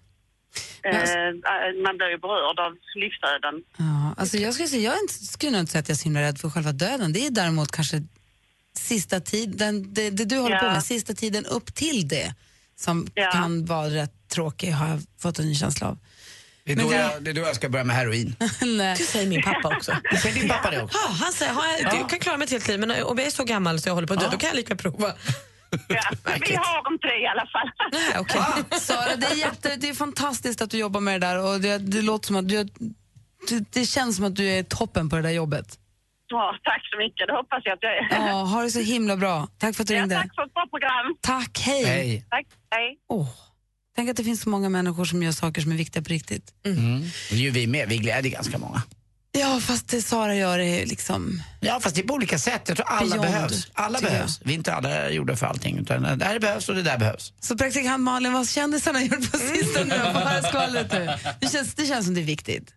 Eh, 0.83 0.95
eh, 0.95 1.83
man 1.85 1.97
blir 1.97 2.09
ju 2.09 2.17
berörd 2.17 2.59
av 2.59 2.71
livsöden. 2.95 3.55
Ja, 3.77 4.13
alltså 4.17 4.37
jag 4.37 4.53
skulle, 4.53 4.67
säga, 4.69 4.81
jag 4.93 5.09
skulle 5.09 5.51
nog 5.51 5.59
inte 5.61 5.71
säga 5.71 5.79
att 5.79 5.89
jag 5.89 5.95
är 5.95 5.99
så 5.99 6.03
himla 6.03 6.21
rädd 6.21 6.37
för 6.39 6.49
själva 6.49 6.71
döden. 6.71 7.13
Det 7.13 7.25
är 7.25 7.29
däremot 7.31 7.71
kanske 7.71 8.03
sista 8.77 9.19
tiden, 9.19 9.93
det, 9.93 10.09
det 10.09 10.25
du 10.25 10.37
håller 10.37 10.59
på 10.59 10.65
Ja. 10.65 10.71
med, 10.73 10.83
sista 10.83 11.13
tiden 11.13 11.45
upp 11.45 11.75
till 11.75 12.07
det 12.07 12.33
som 12.75 13.07
Ja. 13.15 13.31
kan 13.31 13.65
vara 13.65 13.87
rätt 13.89 14.13
tråkig 14.29 14.71
har 14.71 14.87
jag 14.89 14.99
fått 15.19 15.39
en 15.39 15.45
ny 15.45 15.55
känsla 15.55 15.87
av. 15.87 15.97
Det 16.65 16.71
är, 16.71 16.75
Men 16.75 16.85
då 16.85 16.91
det- 16.91 16.97
jag, 16.97 17.23
det 17.23 17.29
är 17.29 17.33
då 17.33 17.41
jag 17.41 17.55
ska 17.55 17.69
börja 17.69 17.83
med 17.85 17.95
heroin. 17.95 18.35
Nej. 18.61 18.95
Det 18.97 19.03
säger 19.03 19.27
min 19.29 19.41
pappa 19.41 19.75
också. 19.77 19.91
Säger 20.21 20.35
din 20.39 20.49
pappa 20.49 20.71
det 20.71 20.81
också? 20.83 20.97
Ja, 21.07 21.13
han 21.13 21.33
säger 21.33 21.53
"Ha, 21.53 21.63
jag 21.81 22.09
kan 22.09 22.19
klara 22.19 22.37
mig 22.37 22.45
ett 22.45 22.51
helt 22.51 22.67
liv, 22.67 22.79
men 22.79 22.91
om 23.03 23.17
jag 23.17 23.27
är 23.27 23.31
så 23.31 23.43
gammal 23.43 23.81
så 23.81 23.89
jag 23.89 23.93
håller 23.93 24.07
på 24.07 24.13
att 24.13 24.19
dö, 24.19 24.27
då 24.31 24.37
kan 24.37 24.47
jag 24.47 24.55
lika 24.55 24.75
prova. 24.75 25.13
Ja, 25.87 26.01
vi 26.47 26.55
har 26.55 26.93
inte 26.93 27.07
det 27.07 27.19
i 27.21 27.27
alla 27.27 27.47
fall. 27.53 27.69
Nej, 27.91 28.19
okej. 28.19 28.79
Sara, 28.79 29.15
det 29.15 29.25
är, 29.25 29.35
jätte, 29.35 29.75
det 29.75 29.89
är 29.89 29.93
fantastiskt 29.93 30.61
att 30.61 30.69
du 30.69 30.77
jobbar 30.77 30.99
med 30.99 31.21
det 31.21 31.27
där 31.27 31.43
och 31.43 31.59
det, 31.61 31.77
det 31.77 32.01
låter 32.01 32.27
som 32.27 32.35
att 32.35 32.49
du, 32.49 32.63
det, 33.49 33.71
det 33.73 33.85
känns 33.85 34.15
som 34.15 34.25
att 34.25 34.35
du 34.35 34.45
är 34.49 34.63
toppen 34.63 35.09
på 35.09 35.15
det 35.15 35.21
där 35.21 35.29
jobbet. 35.29 35.79
Ja, 36.27 36.55
tack 36.63 36.81
så 36.91 36.97
mycket, 36.97 37.27
det 37.27 37.33
hoppas 37.33 37.61
jag 37.65 37.73
att 37.73 37.79
jag 37.81 37.97
är. 37.97 38.27
Ja, 38.27 38.43
ha 38.43 38.61
det 38.61 38.69
så 38.71 38.79
himla 38.79 39.17
bra. 39.17 39.47
Tack 39.57 39.75
för 39.75 39.83
att 39.83 39.87
du 39.87 39.93
Ja, 39.93 40.01
ringde. 40.01 40.15
tack 40.15 40.35
för 40.35 40.43
ett 40.45 40.53
bra 40.53 40.67
program. 40.69 41.15
Tack, 41.21 41.59
hej. 41.59 41.85
Hej. 41.85 42.25
Tack, 42.29 42.45
hej. 42.71 42.97
Åh, 43.09 43.27
tänk 43.95 44.09
att 44.09 44.17
det 44.17 44.23
finns 44.23 44.41
så 44.41 44.49
många 44.49 44.69
människor 44.69 45.05
som 45.05 45.23
gör 45.23 45.31
saker 45.31 45.61
som 45.61 45.71
är 45.71 45.75
viktiga 45.75 46.03
på 46.03 46.09
riktigt. 46.09 46.53
Mm. 46.65 47.01
Det 47.29 47.35
är 47.35 47.39
ju 47.39 47.49
vi 47.49 47.67
med, 47.67 47.89
vi 47.89 47.97
gläder 47.97 48.29
ganska 48.29 48.57
många. 48.57 48.81
Ja, 49.31 49.59
fast 49.61 49.89
det 49.89 50.01
Sara 50.01 50.35
gör 50.35 50.59
är 50.59 50.85
liksom... 50.85 51.41
Ja, 51.63 51.79
fast 51.79 51.95
det 51.95 52.01
är 52.01 52.07
på 52.07 52.13
olika 52.13 52.39
sätt. 52.39 52.61
Jag 52.67 52.77
tror 52.77 52.87
alla 52.89 53.09
Beyond, 53.15 53.21
behövs. 53.21 53.67
Alla 53.73 53.99
behövs. 53.99 54.39
Vi 54.43 54.51
är 54.53 54.57
inte 54.57 54.73
alla 54.73 55.09
gjorda 55.09 55.35
för 55.35 55.45
allting. 55.45 55.77
Utan 55.77 56.17
det 56.19 56.25
här 56.25 56.39
behövs 56.39 56.69
och 56.69 56.75
det 56.75 56.83
där 56.83 56.97
behövs. 56.97 57.33
Så 57.39 57.57
praktikant 57.57 58.03
Malin, 58.03 58.33
vad 58.33 58.49
kändisarna 58.49 58.99
har 58.99 59.05
gjort 59.05 59.31
på 59.31 59.37
sistone? 59.37 59.95
Höra 60.13 60.43
skvallret 60.43 60.91
nu. 60.91 61.09
Det 61.39 61.47
känns, 61.47 61.75
det 61.75 61.85
känns 61.85 62.05
som 62.05 62.15
det 62.15 62.21
är 62.21 62.25
viktigt. 62.25 62.73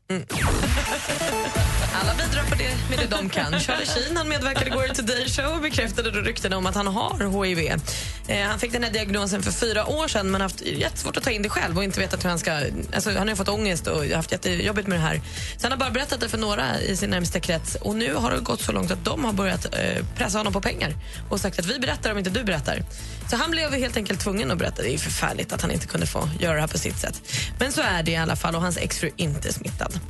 Alla 2.01 2.15
bidrar 2.15 2.43
på 2.51 2.55
det, 2.55 2.77
med 2.91 2.99
det 2.99 3.17
de 3.17 3.29
kan. 3.29 3.61
Charlie 3.61 3.87
Sheen 3.87 4.17
han 4.17 4.29
medverkade 4.29 4.67
igår 4.67 4.85
i 4.91 4.95
Today 4.95 5.29
Show 5.29 5.55
och 5.55 5.63
bekräftade 5.63 6.11
då 6.11 6.21
ryktena 6.21 6.57
om 6.57 6.67
att 6.67 6.75
han 6.75 6.87
har 6.87 7.45
HIV. 7.45 7.59
Eh, 8.29 8.47
han 8.47 8.59
fick 8.59 8.73
den 8.73 8.83
här 8.85 8.91
diagnosen 8.93 9.43
för 9.43 9.53
fyra 9.53 9.87
år 9.87 10.09
sedan 10.09 10.31
men 10.31 10.41
haft 10.41 10.63
jättesvårt 10.63 11.17
att 11.17 11.23
ta 11.25 11.31
in 11.31 11.43
det 11.43 11.49
själv 11.49 11.77
och 11.79 11.85
inte 11.85 12.01
vetat 12.01 12.25
hur 12.25 12.31
han 12.31 12.39
ska... 12.39 12.53
Alltså, 12.95 13.11
han 13.19 13.29
har 13.29 13.35
fått 13.35 13.49
ångest 13.49 13.87
och 13.87 14.05
haft 14.05 14.33
jättejobbigt 14.33 14.89
med 14.89 14.99
det 14.99 15.03
här. 15.03 15.21
Så 15.57 15.63
han 15.63 15.73
har 15.73 15.79
bara 15.79 15.91
berättat 15.91 16.21
det 16.21 16.29
för 16.29 16.39
några 16.39 16.81
i 16.81 16.97
sin 16.97 17.11
närmsta 17.11 17.41
krets 17.41 17.75
och 17.75 17.97
nu 17.97 18.15
har 18.15 18.31
det 18.31 18.41
gått 18.41 18.61
så 18.61 18.73
långt 18.77 18.91
att 18.91 19.05
de 19.05 19.25
har 19.25 19.33
börjat 19.33 19.65
eh, 19.65 20.05
pressa 20.17 20.39
honom 20.39 20.53
på 20.53 20.61
pengar 20.61 20.95
och 21.29 21.41
sagt 21.41 21.59
att 21.59 21.67
vi 21.67 21.79
berättar 21.79 22.13
om 22.13 22.19
inte 22.19 22.31
du 22.31 22.45
berättar. 22.45 22.83
Så 23.31 23.37
han 23.37 23.51
blev 23.51 23.73
helt 23.73 23.97
enkelt 23.97 24.21
tvungen 24.21 24.51
att 24.51 24.59
berätta. 24.59 24.83
Det 24.83 24.95
är 24.95 24.99
förfärligt 24.99 25.53
att 25.53 25.63
han 25.63 25.71
inte 25.71 25.87
kunde 25.87 26.07
få 26.07 26.29
göra 26.41 26.55
det 26.55 26.61
här 26.61 26.69
på 26.69 26.79
sitt 26.79 26.99
sätt. 26.99 27.23
Men 27.59 27.73
så 27.73 27.81
är 27.81 28.03
det 28.03 28.11
i 28.11 28.17
alla 28.17 28.37
fall 28.37 28.55
och 28.55 28.63
hans 28.63 28.77
exfru 28.77 29.09
är 29.09 29.23
inte 29.23 29.53
smittad. 29.53 30.01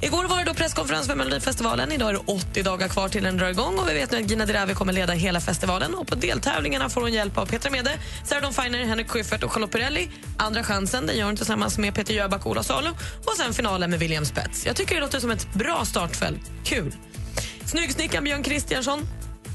Igår 0.00 0.24
var 0.24 0.38
det 0.38 0.44
då 0.44 0.54
presskonferens 0.54 1.06
för 1.06 1.14
Melodifestivalen. 1.14 1.92
Idag 1.92 2.08
är 2.08 2.12
det 2.12 2.20
80 2.26 2.62
dagar 2.62 2.88
kvar 2.88 3.08
till 3.08 3.24
den 3.24 3.36
drar 3.36 3.48
igång 3.48 3.78
och 3.78 3.88
vi 3.88 3.94
vet 3.94 4.10
nu 4.10 4.18
att 4.18 4.30
Gina 4.30 4.46
Dirawi 4.46 4.74
kommer 4.74 4.92
leda 4.92 5.12
hela 5.12 5.40
festivalen. 5.40 5.94
Och 5.94 6.06
på 6.06 6.14
deltävlingarna 6.14 6.88
får 6.88 7.00
hon 7.00 7.12
hjälp 7.12 7.38
av 7.38 7.46
Petra 7.46 7.70
Mede, 7.70 7.92
Sarah 8.24 8.42
Dawn 8.42 8.52
Finer, 8.52 8.84
Henrik 8.84 9.08
Schyffert 9.08 9.42
och 9.42 9.52
Charlotte 9.52 9.70
Perrelli. 9.70 10.10
Andra 10.38 10.64
chansen 10.64 11.06
den 11.06 11.16
gör 11.16 11.26
hon 11.26 11.36
tillsammans 11.36 11.78
med 11.78 11.94
Peter 11.94 12.14
Jöback 12.14 12.46
och 12.46 12.52
Ola 12.52 12.62
Salo. 12.62 12.90
Och 13.24 13.36
sen 13.36 13.54
finalen 13.54 13.90
med 13.90 13.98
William 13.98 14.24
Spets. 14.24 14.66
Jag 14.66 14.76
tycker 14.76 14.94
det 14.94 15.00
låter 15.00 15.20
som 15.20 15.30
ett 15.30 15.54
bra 15.54 15.84
startfält. 15.84 16.50
Kul! 16.64 16.92
Snyggsnickaren 17.66 18.24
Björn 18.24 18.42
Kristiansson 18.42 19.06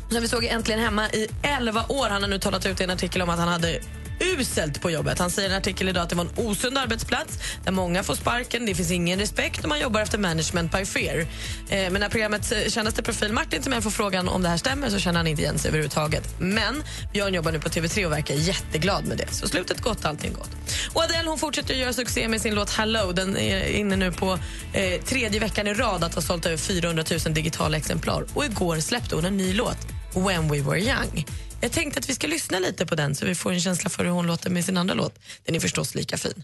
som 0.09 0.21
vi 0.21 0.27
såg 0.27 0.45
Äntligen 0.45 0.79
hemma 0.81 1.09
i 1.09 1.27
11 1.41 1.85
år. 1.89 2.09
Han 2.09 2.21
har 2.21 2.29
nu 2.29 2.39
talat 2.39 2.65
ut 2.65 2.81
i 2.81 2.83
en 2.83 2.89
artikel 2.89 3.21
om 3.21 3.29
att 3.29 3.39
han 3.39 3.47
hade 3.47 3.79
uselt 4.21 4.81
på 4.81 4.91
jobbet. 4.91 5.19
Han 5.19 5.29
säger 5.29 5.49
i 5.49 5.51
en 5.51 5.57
artikel 5.57 5.89
idag 5.89 6.03
att 6.03 6.09
det 6.09 6.15
var 6.15 6.25
en 6.25 6.31
osund 6.35 6.77
arbetsplats 6.77 7.39
där 7.63 7.71
många 7.71 8.03
får 8.03 8.15
sparken, 8.15 8.65
det 8.65 8.75
finns 8.75 8.91
ingen 8.91 9.19
respekt 9.19 9.63
och 9.63 9.69
man 9.69 9.79
jobbar 9.79 10.01
efter 10.01 10.17
management 10.17 10.71
by 10.71 10.85
fear. 10.85 11.19
Eh, 11.19 11.91
men 11.91 11.93
när 11.93 12.09
programmet 12.09 12.51
eh, 12.51 12.57
Kändaste 12.67 13.03
profil 13.03 13.33
Martin 13.33 13.63
som 13.63 13.81
får 13.81 13.91
frågan 13.91 14.29
om 14.29 14.41
det 14.41 14.49
här 14.49 14.57
stämmer 14.57 14.89
så 14.89 14.99
känner 14.99 15.19
han 15.19 15.27
inte 15.27 15.41
igen 15.41 15.59
sig 15.59 15.69
överhuvudtaget. 15.69 16.39
Men 16.39 16.83
Björn 17.13 17.33
jobbar 17.33 17.51
nu 17.51 17.59
på 17.59 17.69
TV3 17.69 18.05
och 18.05 18.11
verkar 18.11 18.35
jätteglad 18.35 19.05
med 19.05 19.17
det. 19.17 19.27
Så 19.31 19.47
slutet 19.47 19.81
gott, 19.81 20.05
allting 20.05 20.33
gott. 20.33 20.49
Och 20.93 21.03
Adele 21.03 21.29
hon 21.29 21.37
fortsätter 21.37 21.73
att 21.73 21.79
göra 21.79 21.93
succé 21.93 22.27
med 22.27 22.41
sin 22.41 22.55
låt 22.55 22.69
Hello. 22.69 23.11
Den 23.11 23.37
är 23.37 23.67
inne 23.67 23.95
nu 23.95 24.11
på 24.11 24.39
eh, 24.73 25.01
tredje 25.01 25.39
veckan 25.39 25.67
i 25.67 25.73
rad 25.73 26.03
att 26.03 26.15
ha 26.15 26.21
sålt 26.21 26.45
över 26.45 26.57
400 26.57 27.03
000 27.25 27.33
digitala 27.33 27.77
exemplar. 27.77 28.25
Och 28.33 28.45
igår 28.45 28.79
släppte 28.79 29.15
hon 29.15 29.25
en 29.25 29.37
ny 29.37 29.53
låt, 29.53 29.77
When 30.13 30.49
We 30.51 30.61
Were 30.61 30.79
Young. 30.79 31.25
Jag 31.61 31.71
tänkte 31.71 31.99
att 31.99 32.09
vi 32.09 32.15
ska 32.15 32.27
lyssna 32.27 32.59
lite 32.59 32.85
på 32.85 32.95
den 32.95 33.15
så 33.15 33.25
vi 33.25 33.35
får 33.35 33.51
en 33.51 33.59
känsla 33.59 33.89
för 33.89 34.03
hur 34.03 34.11
hon 34.11 34.27
låter 34.27 34.49
med 34.49 34.65
sin 34.65 34.77
andra 34.77 34.93
låt. 34.93 35.19
Den 35.45 35.55
är 35.55 35.59
förstås 35.59 35.95
lika 35.95 36.17
fin. 36.17 36.43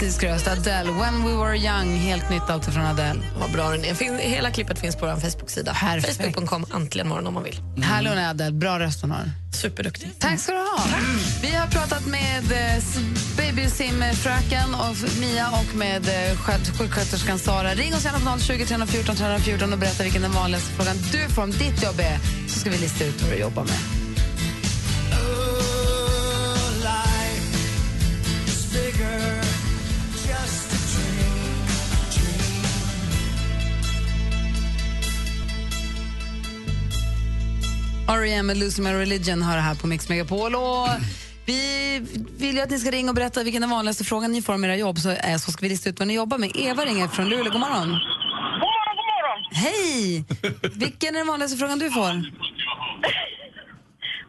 Fantastisk 0.00 0.22
röst. 0.22 0.46
Adele, 0.48 0.90
When 0.92 1.24
We 1.24 1.32
Were 1.36 1.56
Young, 1.58 1.96
helt 1.96 2.30
nytt 2.30 2.50
alltså 2.50 2.70
från 2.70 2.86
Adele. 2.86 3.20
Vad 3.40 3.52
bra 3.52 3.70
den 3.70 3.84
är. 3.84 3.94
Fin- 3.94 4.18
Hela 4.18 4.50
klippet 4.50 4.78
finns 4.78 4.96
på 4.96 5.06
vår 5.06 5.16
Facebook-sida. 5.16 5.74
Facebook.com, 5.74 6.66
äntligen 6.74 7.08
morgon 7.08 7.26
om 7.26 7.34
man 7.34 7.42
vill. 7.42 7.60
Härlig 7.82 8.10
hon 8.10 8.18
är 8.18 8.30
Adele, 8.30 8.52
bra 8.52 8.78
röst 8.78 9.00
hon 9.02 9.10
har. 9.10 9.30
Superduktig. 9.62 10.10
Tack 10.18 10.40
ska 10.40 10.52
du 10.52 10.58
ha. 10.58 10.84
Vi 11.42 11.50
har 11.54 11.66
pratat 11.66 12.06
med 12.06 12.52
eh, 12.52 12.82
babysimfröken 13.36 14.74
och 14.74 14.96
Mia 15.20 15.48
och 15.48 15.74
med 15.76 16.08
eh, 16.08 16.36
sköt- 16.38 16.78
sjuksköterskan 16.78 17.38
Sara. 17.38 17.74
Ring 17.74 17.94
oss 17.94 18.04
gärna 18.04 18.18
på 18.32 18.38
020 18.40 18.64
314 18.66 19.16
314 19.16 19.72
och 19.72 19.78
berätta 19.78 20.02
vilken 20.02 20.22
den 20.22 20.32
vanligaste 20.32 20.70
frågan 20.72 20.96
du 21.12 21.28
får 21.34 21.42
om 21.42 21.50
ditt 21.50 21.82
jobb 21.82 22.00
är. 22.00 22.18
så 22.48 22.58
ska 22.60 22.70
vi 22.70 22.78
lista 22.78 23.04
ut 23.04 23.22
vad 23.22 23.30
du 23.30 23.36
jobbar 23.36 23.64
med. 23.64 23.99
R.E.M. 38.10 38.46
med 38.46 38.56
Losing 38.56 38.84
My 38.84 38.92
Religion 38.92 39.42
har 39.42 39.56
det 39.56 39.62
här 39.62 39.74
på 39.74 39.86
Mix 39.86 40.08
Megapol. 40.08 40.54
Och 40.54 40.88
vi 41.46 41.98
vill 42.38 42.54
ju 42.56 42.60
att 42.60 42.70
ni 42.70 42.78
ska 42.78 42.90
ringa 42.90 43.08
och 43.08 43.14
berätta 43.14 43.42
vilken 43.42 43.60
den 43.60 43.70
vanligaste 43.70 44.04
frågan 44.04 44.32
ni 44.32 44.42
får 44.42 44.54
om 44.54 44.64
era 44.64 44.76
jobb, 44.76 44.98
så, 44.98 45.10
är, 45.10 45.38
så 45.38 45.52
ska 45.52 45.62
vi 45.62 45.68
lista 45.68 45.90
ut 45.90 45.98
vad 45.98 46.08
ni 46.08 46.14
jobbar 46.14 46.38
med. 46.38 46.50
Eva 46.54 46.84
ringer 46.84 47.08
från 47.08 47.28
Luleå. 47.28 47.52
God 47.52 47.60
morgon. 47.60 47.88
God 47.88 48.70
morgon, 48.76 48.94
god 49.00 49.06
morgon! 49.12 49.38
Hej! 49.52 50.24
Vilken 50.78 51.14
är 51.14 51.18
den 51.18 51.26
vanligaste 51.26 51.56
frågan 51.58 51.78
du 51.78 51.90
får? 51.90 52.12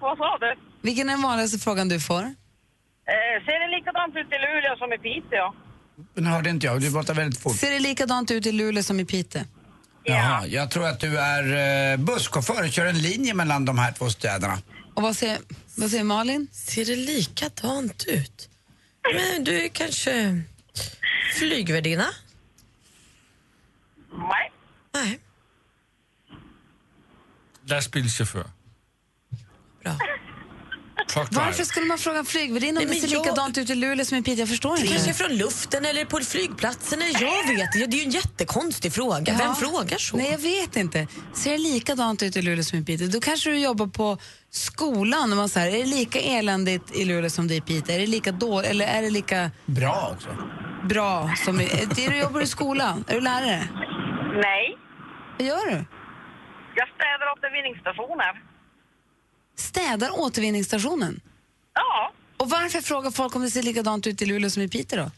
Vad 0.02 0.18
sa 0.18 0.38
du? 0.38 0.56
Vilken 0.82 1.10
är 1.10 1.14
den 1.14 1.22
vanligaste 1.22 1.60
frågan 1.60 1.90
du 1.90 2.00
får? 2.00 2.22
Eh, 2.22 2.26
ser 3.46 3.60
det 3.60 3.78
likadant 3.78 4.16
ut 4.16 4.28
i 4.28 4.38
Luleå 4.46 4.76
som 4.78 4.94
i 4.94 4.98
Piteå? 4.98 5.54
Den 6.14 6.26
hörde 6.26 6.50
inte 6.50 6.66
jag, 6.66 6.82
du 6.82 6.92
pratar 6.92 7.14
väldigt 7.14 7.40
fort. 7.40 7.56
Ser 7.56 7.72
det 7.72 7.80
likadant 7.80 8.32
ut 8.32 8.46
i 8.46 8.52
Luleå 8.52 8.84
som 8.84 9.00
i 9.00 9.06
Piteå? 9.06 9.42
Jaha, 10.04 10.48
jag 10.48 10.72
tror 10.72 10.88
att 10.88 11.00
du 11.00 11.20
är 11.20 11.92
eh, 11.92 11.98
busschaufför 11.98 12.64
och 12.64 12.72
kör 12.72 12.86
en 12.86 13.00
linje 13.00 13.34
mellan 13.34 13.66
de 13.66 13.78
här 13.78 13.92
två 13.92 14.10
städerna. 14.10 14.58
Och 14.94 15.02
vad 15.02 15.16
säger, 15.16 15.40
vad 15.78 15.90
säger 15.90 16.04
Malin? 16.04 16.48
Ser 16.52 16.86
det 16.86 16.96
likadant 16.96 18.06
ut? 18.08 18.50
Men 19.14 19.44
du 19.44 19.62
är 19.66 19.68
kanske 19.70 20.42
flygvärdinna? 21.36 22.08
Nej. 24.12 24.52
Nej. 24.94 25.20
Lastbilschaufför. 27.66 28.46
Bra. 29.84 29.98
Varför 31.32 31.64
skulle 31.64 31.86
man 31.86 31.98
fråga 31.98 32.20
en 32.20 32.26
flygvärdinna 32.26 32.82
om 32.82 32.88
det 32.88 32.94
ser 32.94 33.08
jag- 33.08 33.20
likadant 33.26 33.58
ut 33.58 33.70
i 33.70 33.76
Luleå 33.76 34.06
som 34.06 34.18
i 34.18 34.24
Piteå? 34.24 34.40
Jag 34.42 34.50
förstår 34.50 34.78
inte. 34.80 34.88
kanske 34.94 35.14
från 35.14 35.38
luften 35.38 35.86
eller 35.86 36.06
på 36.06 36.20
flygplatsen. 36.20 37.02
eller 37.02 37.22
Jag 37.22 37.48
vet 37.48 37.72
Det 37.74 37.80
är 37.84 38.00
ju 38.00 38.04
en 38.04 38.10
jättekonstig 38.12 38.94
fråga. 38.94 39.34
Vem 39.38 39.48
Ja. 39.48 39.56
frågar 39.56 39.98
så? 39.98 40.18
Nej, 40.18 40.32
jag 40.32 40.38
vet 40.38 40.76
inte. 40.76 41.08
Ser 41.34 41.52
det 41.52 41.58
likadant 41.58 42.24
ut 42.24 42.36
i 42.36 42.42
Luleå 42.42 42.64
som 42.64 42.80
i 42.80 42.84
Piteå? 42.86 43.08
Då 43.08 43.20
kanske 43.20 43.50
du 43.50 43.60
jobbar 43.60 43.88
på 43.88 44.18
skolan 44.50 45.32
och 45.32 45.38
man 45.38 45.50
säger, 45.50 45.76
är 45.76 45.80
det 45.80 45.90
lika 45.90 46.20
eländigt 46.20 46.96
i 46.96 47.06
Luleå 47.06 47.30
som 47.30 47.48
det 47.48 47.54
är 47.54 47.58
i 47.58 47.62
Piteå? 47.62 47.96
Är 47.96 48.00
det 48.00 48.08
lika 48.08 48.32
dåligt 48.32 48.70
eller 48.70 48.86
är 48.88 49.02
det 49.02 49.10
lika 49.10 49.52
Bra 49.66 50.12
också. 50.16 50.30
bra 50.90 51.32
som 51.46 51.62
i... 51.62 51.64
Är 51.66 52.10
du 52.10 52.18
jobbar 52.18 52.42
i 52.42 52.48
skolan? 52.48 53.04
Är 53.08 53.14
du 53.16 53.22
lärare? 53.22 53.68
Nej. 54.42 54.78
Vad 55.38 55.48
gör 55.48 55.66
du? 55.72 55.86
Jag 56.76 56.88
städar 56.96 57.32
återvinningsstationer. 57.38 58.51
Städar 59.62 60.20
återvinningsstationen? 60.20 61.22
Ja. 61.74 62.12
Och 62.38 62.50
varför 62.50 62.82
frågar 62.82 63.12
folk 63.12 63.36
om 63.36 63.42
det 63.42 63.52
ser 63.52 63.64
likadant 63.64 64.08
ut 64.08 64.22
i 64.22 64.26
Luleå 64.26 64.50
som 64.50 64.64
i 64.64 64.70
Piteå 64.70 65.00
då? 65.00 65.12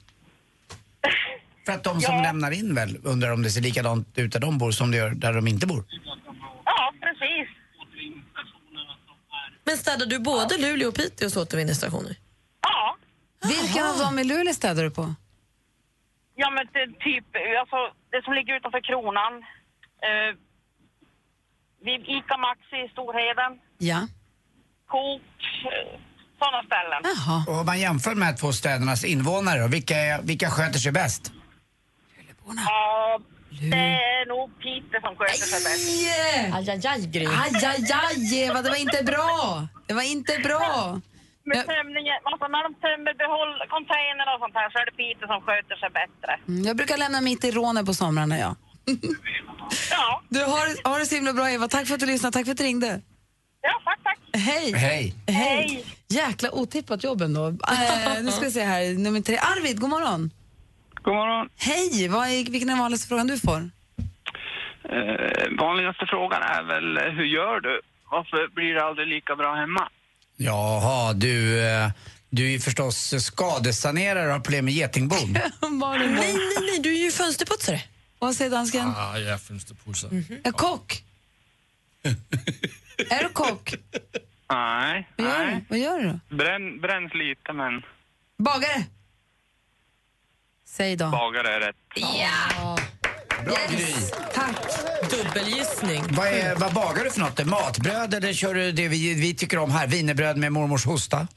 För 1.65 1.71
att 1.73 1.83
de 1.83 2.01
som 2.01 2.21
lämnar 2.21 2.51
in 2.51 2.75
väl 2.75 2.97
undrar 3.03 3.31
om 3.31 3.43
det 3.43 3.50
ser 3.50 3.62
likadant 3.62 4.17
ut 4.17 4.33
där 4.33 4.39
de 4.39 4.57
bor 4.57 4.71
som 4.71 4.91
det 4.91 4.97
gör 4.97 5.09
där 5.09 5.33
de 5.33 5.47
inte 5.47 5.67
bor. 5.67 5.83
Ja, 6.65 6.93
precis. 7.01 7.47
Men 9.63 9.77
städar 9.77 10.05
du 10.05 10.19
både 10.19 10.57
Luleå 10.57 10.88
och 10.88 10.95
Piteås 10.95 11.38
återvinningsstationer? 11.38 12.15
Ja. 12.62 12.97
Vilken 13.47 13.85
av 13.85 13.97
dem 13.97 14.19
i 14.19 14.23
Luleå 14.23 14.53
städar 14.53 14.83
du 14.83 14.91
på? 14.91 15.13
Ja, 16.35 16.50
men 16.50 16.65
det, 16.73 17.00
typ, 17.00 17.25
alltså, 17.59 17.77
det 18.12 18.23
som 18.23 18.33
ligger 18.33 18.57
utanför 18.57 18.81
Kronan. 18.81 19.33
Eh, 20.07 20.38
vid 21.85 22.01
Ica 22.01 22.38
Maxi 22.38 22.77
i 22.85 22.89
Storheden. 22.91 23.59
Ja. 23.77 24.07
Coop. 24.93 25.21
Eh, 25.73 26.00
sådana 26.39 26.62
ställen. 26.69 27.01
Jaha. 27.12 27.38
Och 27.47 27.59
om 27.59 27.65
man 27.65 27.79
jämför 27.79 28.09
de 28.09 28.21
här 28.21 28.35
två 28.41 28.51
städernas 28.53 29.03
invånare 29.03 29.59
då, 29.62 29.67
vilka, 29.67 29.95
är, 29.97 30.21
vilka 30.21 30.50
sköter 30.50 30.79
sig 30.79 30.91
bäst? 30.91 31.31
Ja, 32.65 33.19
det 33.71 33.77
är 33.77 34.25
nog 34.33 34.47
Piteå 34.62 35.00
som 35.05 35.15
sköter 35.19 35.47
sig 35.53 35.62
bäst. 35.67 35.83
Aj, 36.55 36.69
aj, 36.69 36.88
aj, 36.88 37.01
Gry. 37.15 37.25
Aj, 37.25 37.65
aj, 37.71 37.91
aj, 38.07 38.43
Eva, 38.43 38.62
det 38.62 38.69
var 38.69 38.81
inte 38.88 39.03
bra! 39.03 39.67
Det 39.88 39.93
var 39.93 40.03
inte 40.15 40.33
bra! 40.47 41.00
Med 41.45 41.57
Jag, 41.57 41.65
tömningen, 41.65 42.17
alltså 42.23 42.47
när 42.47 42.63
de 42.67 42.71
tömmer 42.85 43.13
behåll, 43.23 43.51
containern 43.75 44.27
och 44.33 44.39
sånt 44.43 44.55
här 44.59 44.69
så 44.71 44.77
är 44.81 44.85
det 44.85 44.95
Piteå 45.01 45.27
som 45.33 45.41
sköter 45.47 45.75
sig 45.81 45.89
bättre. 46.01 46.31
Mm, 46.47 46.63
jag 46.67 46.75
brukar 46.77 46.97
lämna 46.97 47.21
mitt 47.21 47.43
i 47.43 47.51
rånet 47.51 47.85
på 47.85 47.93
somrarna, 47.93 48.38
ja. 48.39 48.55
Ja, 49.91 50.21
Du, 50.29 50.39
har, 50.39 50.89
har 50.89 51.00
det 51.00 51.05
så 51.05 51.15
himla 51.15 51.33
bra, 51.33 51.50
Eva. 51.51 51.67
Tack 51.67 51.88
för 51.88 51.93
att 51.93 52.00
du 52.00 52.05
lyssnade. 52.05 52.33
Tack 52.33 52.45
för 52.45 52.51
att 52.51 52.57
du 52.57 52.63
ringde. 52.63 53.01
Ja 53.63 53.82
tack, 53.86 54.00
tack. 54.03 54.20
Hej! 54.41 54.74
Hej. 54.74 55.13
Hej! 55.27 55.86
Jäkla 56.08 56.51
otippat 56.51 57.03
jobb 57.03 57.22
ändå. 57.22 57.48
Eh, 57.48 58.22
nu 58.24 58.32
ska 58.32 58.41
vi 58.46 58.51
se 58.51 58.63
här, 58.63 58.93
nummer 58.93 59.22
tre. 59.22 59.38
Arvid, 59.38 59.79
god 59.79 59.89
morgon. 59.89 60.32
God 61.03 61.13
morgon. 61.13 61.50
Hej! 61.55 62.08
Vad 62.08 62.27
är, 62.27 62.51
vilken 62.51 62.70
är 62.70 62.74
den 62.74 62.79
vanligaste 62.79 63.08
frågan 63.08 63.27
du 63.27 63.39
får? 63.39 63.70
Eh, 64.84 65.58
vanligaste 65.60 66.05
frågan 66.10 66.41
är 66.41 66.63
väl, 66.63 66.98
eh, 66.98 67.13
hur 67.17 67.25
gör 67.25 67.60
du? 67.60 67.82
Varför 68.12 68.48
blir 68.55 68.74
det 68.74 68.84
aldrig 68.84 69.08
lika 69.08 69.36
bra 69.36 69.55
hemma? 69.55 69.89
Jaha, 70.38 71.13
du, 71.13 71.60
eh, 71.65 71.89
du 72.29 72.46
är 72.46 72.50
ju 72.51 72.60
förstås 72.60 73.13
skadesanerare 73.24 74.27
och 74.27 74.34
har 74.34 74.39
problem 74.39 74.65
med 74.65 74.74
getingbo. 74.74 75.15
Malin, 75.70 76.13
Nej, 76.15 76.34
nej, 76.34 76.58
nej, 76.62 76.79
du 76.79 76.93
är 76.93 77.03
ju 77.05 77.12
fönsterputsare. 77.12 77.82
vad 78.20 78.36
säger 78.36 78.51
dansken? 78.51 78.88
Ah, 78.98 79.17
ja, 79.17 79.38
fönsterpussare. 79.38 80.24
Är 80.43 80.51
kock? 80.51 81.03
är 83.09 83.23
du 83.23 83.29
kock? 83.29 83.73
Nej, 84.51 85.07
Vad 85.17 85.27
gör, 85.27 85.39
du? 85.39 85.45
nej. 85.45 85.65
Vad 85.69 85.79
gör 85.79 86.00
du 86.00 86.19
då? 86.29 86.35
Bränn, 86.35 86.81
bränns 86.81 87.13
lite 87.13 87.53
men 87.53 87.81
Bagare? 88.38 88.83
Säg 90.65 90.95
då. 90.95 91.09
bagare 91.09 91.47
är 91.55 91.59
rätt. 91.59 91.75
Ja! 91.95 92.77
Bra 93.45 93.55
Gry. 93.69 93.93
Tack! 94.33 94.55
Dubbelgissning. 95.12 96.03
Vad, 96.09 96.27
är, 96.27 96.55
vad 96.55 96.73
bagar 96.73 97.03
du 97.03 97.09
för 97.12 97.19
något? 97.19 97.45
Matbröd 97.45 98.13
eller 98.13 98.33
kör 98.33 98.53
du 98.53 98.71
det 98.71 98.88
vi, 98.88 99.13
vi 99.13 99.35
tycker 99.35 99.57
om 99.57 99.71
här, 99.71 99.88
wienerbröd 99.88 100.38
med 100.38 100.51
mormors 100.51 100.85
hosta? 100.85 101.27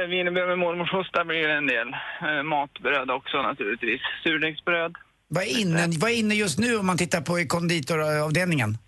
Eh, 0.00 0.06
Wienerbröd 0.06 0.48
med 0.48 0.58
mormors 0.58 0.92
hosta 0.92 1.24
blir 1.24 1.48
det 1.48 1.54
en 1.54 1.66
del. 1.66 1.88
Eh, 2.22 2.42
matbröd 2.42 3.10
också 3.10 3.42
naturligtvis. 3.42 4.00
Surdegsbröd. 4.24 4.94
Vad 5.28 5.42
är, 5.44 5.58
inne, 5.60 5.86
vad 5.98 6.10
är 6.10 6.14
inne 6.14 6.34
just 6.34 6.58
nu 6.58 6.76
om 6.76 6.86
man 6.86 6.98
tittar 6.98 7.20
på 7.20 7.40
i 7.40 7.46
konditoravdelningen? 7.46 8.78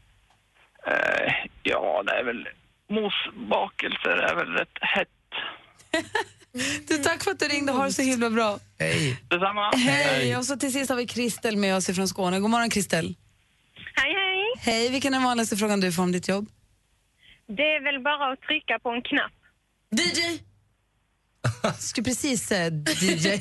Eh, 0.87 1.33
ja, 1.70 2.02
det 2.06 2.12
är 2.12 2.25
väl 2.25 2.49
mosbakelser 2.90 4.16
är 4.30 4.35
väl 4.35 4.52
rätt 4.52 4.78
hett. 4.80 5.08
Du, 6.88 6.96
tack 6.99 7.25
för 7.25 7.30
att 7.30 7.38
du 7.38 7.46
ringde. 7.46 7.73
Ha 7.73 7.85
det 7.85 7.92
så 7.92 8.02
himla 8.02 8.30
bra. 8.30 8.58
Hej. 8.78 9.23
Detsamma. 9.28 9.70
Hej! 9.76 10.37
Och 10.37 10.44
så 10.44 10.56
till 10.56 10.73
sist 10.73 10.90
har 10.90 10.96
vi 10.96 11.06
Kristel 11.06 11.56
med 11.56 11.76
oss 11.76 11.87
från 11.87 12.08
Skåne. 12.08 12.40
God 12.40 12.50
morgon, 12.50 12.70
Kristel. 12.70 13.14
Hej, 13.94 14.14
hej. 14.14 14.44
Hej, 14.58 14.90
vilken 14.90 15.14
är 15.14 15.18
den 15.18 15.25
vanligaste 15.25 15.56
frågan 15.56 15.80
du 15.80 15.92
får 15.92 16.02
om 16.02 16.12
ditt 16.12 16.28
jobb? 16.28 16.49
Det 17.46 17.62
är 17.62 17.85
väl 17.85 18.02
bara 18.02 18.32
att 18.32 18.40
trycka 18.40 18.78
på 18.78 18.90
en 18.90 19.02
knapp. 19.02 19.32
DJ. 19.90 20.40
Skulle 21.79 22.05
precis 22.05 22.47
säga 22.47 22.71
DJ. 22.71 23.29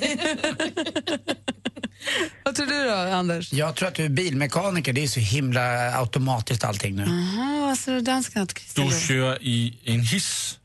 Vad 2.44 2.56
tror 2.56 2.66
du 2.66 2.84
då, 2.84 2.96
Anders? 3.16 3.54
Jag 3.54 3.76
tror 3.76 3.88
att 3.88 3.96
du 3.96 4.06
är 4.06 4.10
bilmekaniker, 4.10 4.94
det 4.94 5.04
är 5.04 5.08
så 5.08 5.20
himla 5.20 5.62
automatiskt 6.00 6.64
allting 6.64 6.96
nu. 6.96 7.04
Jaha, 7.04 7.62
vad 7.62 7.80
tror 7.80 7.96
du 7.96 8.02
dansken 8.02 8.42
att 8.42 8.56
Du 8.76 8.90
kör 9.08 9.38
i 9.42 9.80
en 9.84 10.00
hiss. 10.00 10.60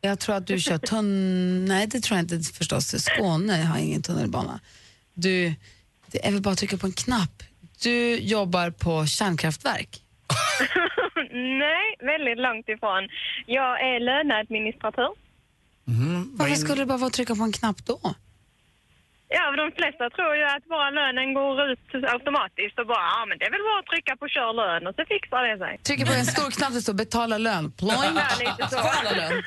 Jag 0.00 0.20
tror 0.20 0.36
att 0.36 0.46
du 0.46 0.60
kör 0.60 0.78
tunn... 0.78 1.64
Nej, 1.64 1.86
det 1.86 2.00
tror 2.00 2.18
jag 2.18 2.24
inte 2.24 2.52
förstås. 2.52 2.94
Skåne 3.04 3.62
har 3.62 3.78
ingen 3.78 4.02
tunnelbana. 4.02 4.60
Du, 5.14 5.54
det 6.06 6.26
är 6.26 6.32
väl 6.32 6.40
bara 6.42 6.50
att 6.52 6.58
trycka 6.58 6.76
på 6.76 6.86
en 6.86 6.92
knapp. 6.92 7.42
Du 7.82 8.16
jobbar 8.16 8.70
på 8.70 9.06
kärnkraftverk. 9.06 10.02
Nej, 11.58 11.96
väldigt 12.00 12.38
långt 12.38 12.68
ifrån. 12.68 13.08
Jag 13.46 13.80
är 13.80 14.00
löneadministratör. 14.00 15.08
Varför 16.38 16.54
skulle 16.54 16.82
det 16.82 16.86
bara 16.86 16.98
vara 16.98 17.06
att 17.06 17.12
trycka 17.12 17.34
på 17.34 17.42
en 17.42 17.52
knapp 17.52 17.86
då? 17.86 18.00
Ja, 19.28 19.56
de 19.56 19.72
flesta 19.72 20.10
tror 20.10 20.36
ju 20.36 20.44
att 20.44 20.64
bara 20.64 20.90
lönen 20.90 21.34
går 21.34 21.70
ut 21.70 21.78
automatiskt 22.14 22.78
och 22.78 22.86
bara, 22.86 23.04
ja 23.14 23.26
men 23.28 23.38
det 23.38 23.44
är 23.44 23.50
väl 23.50 23.60
bara 23.70 23.78
att 23.78 23.86
trycka 23.86 24.16
på 24.16 24.28
kör 24.28 24.52
lön 24.52 24.86
och 24.86 24.94
så 24.94 25.04
fixar 25.08 25.42
det 25.48 25.58
sig. 25.58 25.78
Trycker 25.78 26.06
på 26.06 26.12
en 26.12 26.26
stor 26.26 26.50
knapp 26.50 26.72
det 26.72 26.82
står 26.82 26.94
betala 26.94 27.38
lön. 27.38 27.72
Ploing. 27.72 28.14
Ja, 28.22 28.26
lite 28.44 28.68
så. 28.68 28.76
lön. 29.18 29.42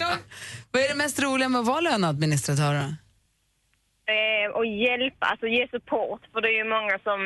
Vad 0.72 0.82
är 0.82 0.88
det 0.88 0.94
mest 0.94 1.22
roliga 1.22 1.48
med 1.48 1.60
att 1.60 1.66
vara 1.66 1.80
löneadministratör? 1.80 2.72
då? 2.74 2.86
Eh, 4.14 4.46
och 4.56 4.66
hjälpa, 4.66 5.26
alltså 5.26 5.46
ge 5.46 5.68
support. 5.68 6.22
För 6.32 6.40
det 6.40 6.48
är 6.48 6.58
ju 6.64 6.68
många 6.76 6.98
som 7.08 7.20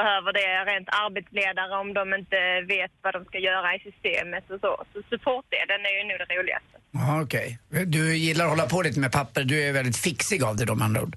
behöver 0.00 0.30
det 0.38 0.48
rent 0.72 0.88
arbetsledare 1.04 1.72
om 1.82 1.88
de 1.98 2.04
inte 2.20 2.40
vet 2.74 2.92
vad 3.04 3.12
de 3.16 3.24
ska 3.24 3.38
göra 3.50 3.68
i 3.76 3.78
systemet 3.88 4.44
och 4.52 4.60
så. 4.64 4.72
Så 4.92 4.98
supportdelen 5.10 5.80
är 5.88 5.94
ju 5.98 6.02
nog 6.08 6.16
det 6.28 6.34
roligaste. 6.38 6.74
Ja, 6.90 7.22
okej. 7.24 7.48
Du 7.96 8.16
gillar 8.16 8.44
att 8.44 8.50
hålla 8.50 8.66
på 8.74 8.82
lite 8.82 9.00
med 9.00 9.12
papper, 9.12 9.44
du 9.44 9.56
är 9.68 9.72
väldigt 9.72 9.96
fixig 9.96 10.42
av 10.48 10.56
det 10.56 10.64
då 10.64 10.74
med 10.74 10.84
andra 10.84 11.02
ord. 11.02 11.16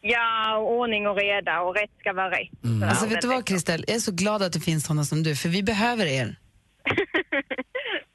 Ja, 0.00 0.56
och 0.56 0.72
ordning 0.80 1.06
och 1.08 1.16
reda 1.16 1.60
och 1.60 1.74
rätt 1.76 1.90
ska 2.00 2.12
vara 2.12 2.30
rätt. 2.30 2.48
Sådär. 2.62 2.86
Alltså, 2.88 3.06
vet 3.06 3.20
du 3.20 3.28
vad, 3.28 3.46
Kristel? 3.46 3.84
Jag 3.88 3.96
är 3.96 4.00
så 4.00 4.12
glad 4.12 4.42
att 4.42 4.52
det 4.52 4.60
finns 4.60 4.84
såna 4.86 5.04
som 5.04 5.22
du, 5.22 5.36
för 5.36 5.48
vi 5.48 5.62
behöver 5.62 6.06
er. 6.06 6.36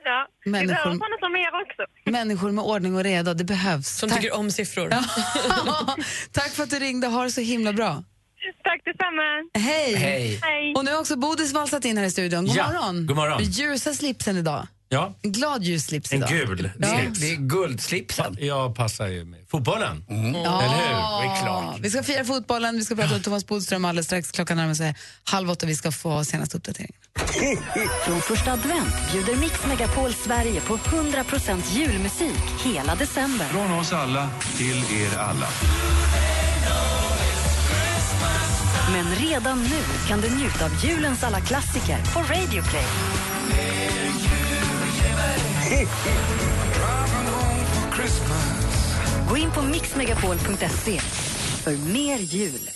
Ja, 0.09 0.27
vi 0.45 0.51
Människor- 0.51 0.67
behöver 0.67 0.91
sådana 0.91 1.17
som 1.19 1.35
er 1.35 1.61
också. 1.63 1.85
Människor 2.11 2.51
med 2.51 2.63
ordning 2.63 2.95
och 2.95 3.03
reda, 3.03 3.33
det 3.33 3.43
behövs. 3.43 3.87
Som 3.99 4.09
Tack. 4.09 4.21
tycker 4.21 4.35
om 4.37 4.51
siffror. 4.51 4.89
Tack 6.31 6.49
för 6.51 6.63
att 6.63 6.69
du 6.69 6.79
ringde, 6.79 7.07
ha 7.07 7.23
det 7.23 7.31
så 7.31 7.41
himla 7.41 7.73
bra. 7.73 8.03
Tack 8.63 8.81
detsamma. 8.85 9.23
Hej! 9.67 9.95
Hej. 9.95 10.39
Hej. 10.43 10.73
Och 10.75 10.85
nu 10.85 10.91
har 10.91 10.99
också 10.99 11.15
Bodis 11.15 11.53
valsat 11.53 11.85
in 11.85 11.97
här 11.97 12.05
i 12.05 12.11
studion. 12.11 12.45
God 12.45 12.55
Ja, 12.55 12.67
morgon. 12.67 13.07
god 13.07 13.15
morgon. 13.15 13.37
Med 13.41 13.49
ljusa 13.51 13.93
slipsen 13.93 14.37
idag. 14.37 14.67
Ja, 14.89 15.13
En 15.21 15.31
glad 15.31 15.63
ljus 15.63 15.85
slips 15.85 16.11
en 16.11 16.17
idag. 16.17 16.29
gul 16.29 16.71
Ja. 16.79 16.87
slips. 16.87 17.19
Det 17.19 17.31
är 17.31 17.35
guldslipsen. 17.35 18.37
Jag 18.39 18.75
passar 18.75 19.07
ju 19.07 19.25
med 19.25 19.39
fotbollen. 19.51 20.05
Ja. 20.07 20.15
Eller 20.63 20.75
hur? 20.77 21.27
Det 21.29 21.37
är 21.39 21.41
klart. 21.43 21.79
Vi 21.79 21.89
ska 21.89 22.03
fira 22.03 22.23
fotbollen, 22.25 22.75
vi 22.77 22.85
ska 22.85 22.95
prata 22.95 23.15
om 23.15 23.21
Thomas 23.21 23.45
Bodström 23.47 23.85
alldeles 23.85 24.05
strax. 24.05 24.31
Klockan 24.31 24.57
närmar 24.57 24.73
sig 24.73 24.95
halv 25.23 25.51
åtta. 25.51 25.65
Vi 25.65 25.75
ska 25.75 25.91
få 25.91 26.23
senaste 26.23 26.57
uppdateringen. 26.57 26.93
Från 28.05 28.21
första 28.21 28.51
advent 28.51 29.11
bjuder 29.11 29.35
Mix 29.35 29.65
Megapol 29.67 30.13
Sverige 30.13 30.61
på 30.61 30.77
100% 30.77 31.61
julmusik 31.77 32.37
hela 32.65 32.95
december. 32.95 33.45
Från 33.45 33.71
oss 33.79 33.93
alla 33.93 34.29
till 34.57 34.77
er 34.77 35.17
alla. 35.17 35.47
Men 38.91 39.05
redan 39.15 39.57
nu 39.59 40.07
kan 40.07 40.21
du 40.21 40.29
njuta 40.29 40.65
av 40.65 40.85
julens 40.85 41.23
alla 41.23 41.41
klassiker 41.41 41.97
på 42.13 42.19
Radio 42.19 42.63
Play. 42.63 42.87
Gå 49.29 49.37
in 49.37 49.51
på 49.51 49.61
mixmegapol.se 49.61 50.99
för 51.63 51.91
mer 51.93 52.17
jul. 52.17 52.69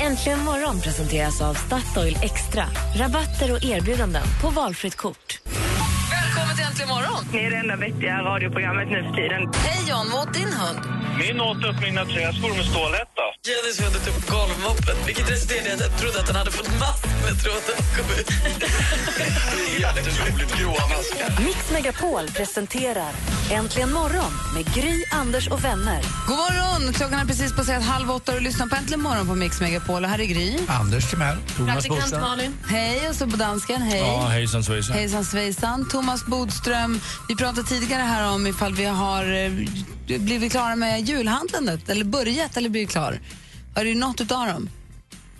Äntligen 0.00 0.44
morgon 0.44 0.80
presenteras 0.80 1.40
av 1.40 1.54
Statoil 1.54 2.16
Extra. 2.22 2.64
Rabatter 2.96 3.52
och 3.52 3.64
erbjudanden 3.64 4.22
på 4.42 4.50
valfritt 4.50 4.96
kort. 4.96 5.40
Välkommen 5.44 6.56
till 6.56 6.64
Äntligen 6.64 6.88
morgon! 6.88 7.24
Ni 7.32 7.38
är 7.38 7.50
det 7.50 7.56
enda 7.56 7.76
vettiga 7.76 8.22
radioprogrammet 8.22 8.88
nu 8.88 9.02
för 9.02 9.14
tiden. 9.14 9.52
Hej 9.54 9.90
John, 9.90 10.06
vad 10.12 10.28
åt 10.28 10.34
din 10.34 10.52
hund? 10.52 10.93
Min 11.18 11.40
åt 11.40 11.56
upp 11.56 11.80
mina 11.80 12.04
träskor 12.04 12.52
med 12.56 12.66
stålhätta. 12.72 13.24
Jennys 13.48 13.80
hund 13.80 14.04
tog 14.04 14.14
upp 14.16 14.30
golvmoppen, 14.30 14.96
vilket 15.06 15.30
resulterade 15.30 15.68
i 15.68 15.72
att 15.72 15.80
jag 15.80 15.98
trodde 16.00 16.20
att 16.20 16.26
den 16.26 16.36
hade 16.36 16.50
fått 16.50 16.70
mask 16.80 17.04
med 17.24 17.34
tråden 17.42 17.78
kom 17.96 18.06
ut. 18.18 18.28
Jätteroligt 19.80 20.58
gråa 20.58 20.84
maskar. 20.92 21.44
Mix 21.44 21.70
Megapol 21.70 22.26
presenterar 22.28 23.12
Äntligen 23.50 23.92
morgon 23.92 24.32
med 24.54 24.74
Gry, 24.74 25.04
Anders 25.12 25.48
och 25.48 25.64
vänner. 25.64 26.02
God 26.26 26.36
morgon! 26.36 26.92
Klockan 26.92 27.18
är 27.18 27.24
precis 27.24 27.56
passerat 27.56 27.82
halv 27.82 28.10
åtta 28.10 28.32
och 28.32 28.38
du 28.38 28.44
lyssnar 28.44 28.66
på 28.66 28.76
Äntligen 28.76 29.02
morgon 29.02 29.26
på 29.26 29.34
Mix 29.34 29.60
Megapol. 29.60 30.04
Och 30.04 30.10
här 30.10 30.20
är 30.20 30.24
Gry. 30.24 30.58
Anders 30.68 31.10
Timell. 31.10 31.36
Thomas 31.56 31.88
Bodström. 31.88 32.54
Hej, 32.66 33.08
och 33.08 33.14
så 33.14 33.26
på 33.30 33.36
dansken. 33.36 33.82
Hej. 33.82 33.98
Ja, 33.98 34.26
hejsan 34.26 34.64
svejsan. 34.64 34.96
Hejsan 34.96 35.24
svejsan. 35.24 35.88
Thomas 35.88 36.26
Bodström. 36.26 37.00
Vi 37.28 37.36
pratade 37.36 37.68
tidigare 37.68 38.02
här 38.02 38.32
om 38.32 38.46
ifall 38.46 38.74
vi 38.74 38.84
har 38.84 39.24
eh, 40.08 40.20
blivit 40.20 40.52
klara 40.52 40.76
med 40.76 41.08
julhandlandet, 41.08 41.88
eller 41.88 42.04
börjat 42.04 42.56
eller 42.56 42.68
blivit 42.68 42.90
klar. 42.90 43.20
Har 43.74 43.84
du 43.84 43.94
något 43.94 44.20
utav 44.20 44.46
dem? 44.46 44.68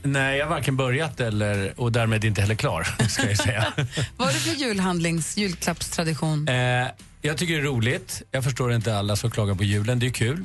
Nej, 0.02 0.38
jag 0.38 0.46
har 0.46 0.50
varken 0.50 0.76
börjat 0.76 1.20
eller, 1.20 1.80
och 1.80 1.92
därmed 1.92 2.24
inte 2.24 2.40
heller 2.40 2.54
klar, 2.54 2.86
ska 3.08 3.28
jag 3.28 3.38
säga. 3.38 3.72
Vad 4.16 4.28
är 4.28 4.32
det 4.32 4.38
för 4.38 4.54
julhandlings, 4.54 5.36
julklappstradition? 5.36 6.48
Eh, 6.48 6.88
jag 7.22 7.36
tycker 7.36 7.54
det 7.54 7.60
är 7.60 7.64
roligt. 7.64 8.22
Jag 8.30 8.44
förstår 8.44 8.72
inte 8.72 8.96
alla 8.96 9.16
som 9.16 9.30
klagar 9.30 9.54
på 9.54 9.64
julen. 9.64 9.98
Det 9.98 10.06
är 10.06 10.10
kul. 10.10 10.44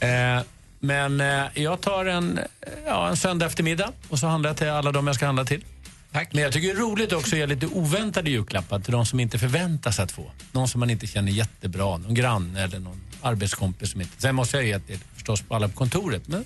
Eh, 0.00 0.08
men 0.80 1.20
eh, 1.20 1.44
jag 1.54 1.80
tar 1.80 2.04
en, 2.04 2.40
ja, 2.86 3.08
en 3.08 3.16
söndag 3.16 3.46
eftermiddag 3.46 3.92
och 4.08 4.18
så 4.18 4.26
handlar 4.26 4.50
jag 4.50 4.56
till 4.56 4.68
alla 4.68 4.92
de 4.92 5.06
jag 5.06 5.16
ska 5.16 5.26
handla 5.26 5.44
till. 5.44 5.64
Tack. 6.12 6.32
Men 6.32 6.42
jag 6.42 6.52
tycker 6.52 6.68
det 6.68 6.74
är 6.74 6.82
roligt 6.82 7.12
också 7.12 7.36
att 7.36 7.38
ge 7.38 7.46
lite 7.46 7.66
oväntade 7.66 8.30
julklappar 8.30 8.80
till 8.80 8.92
de 8.92 9.06
som 9.06 9.20
inte 9.20 9.38
förväntas 9.38 10.00
att 10.00 10.12
få. 10.12 10.30
Någon 10.52 10.68
som 10.68 10.80
man 10.80 10.90
inte 10.90 11.06
känner 11.06 11.32
jättebra, 11.32 11.96
någon 11.96 12.14
granne 12.14 12.64
eller 12.64 12.78
någon 12.78 13.00
arbetskompis 13.22 13.90
som 13.90 14.00
inte... 14.00 14.22
Sen 14.22 14.34
måste 14.34 14.56
jag 14.56 14.66
ge 14.66 14.78
det 14.86 14.98
förstås 15.14 15.42
på 15.42 15.54
alla 15.54 15.68
på 15.68 15.74
kontoret, 15.76 16.28
men 16.28 16.44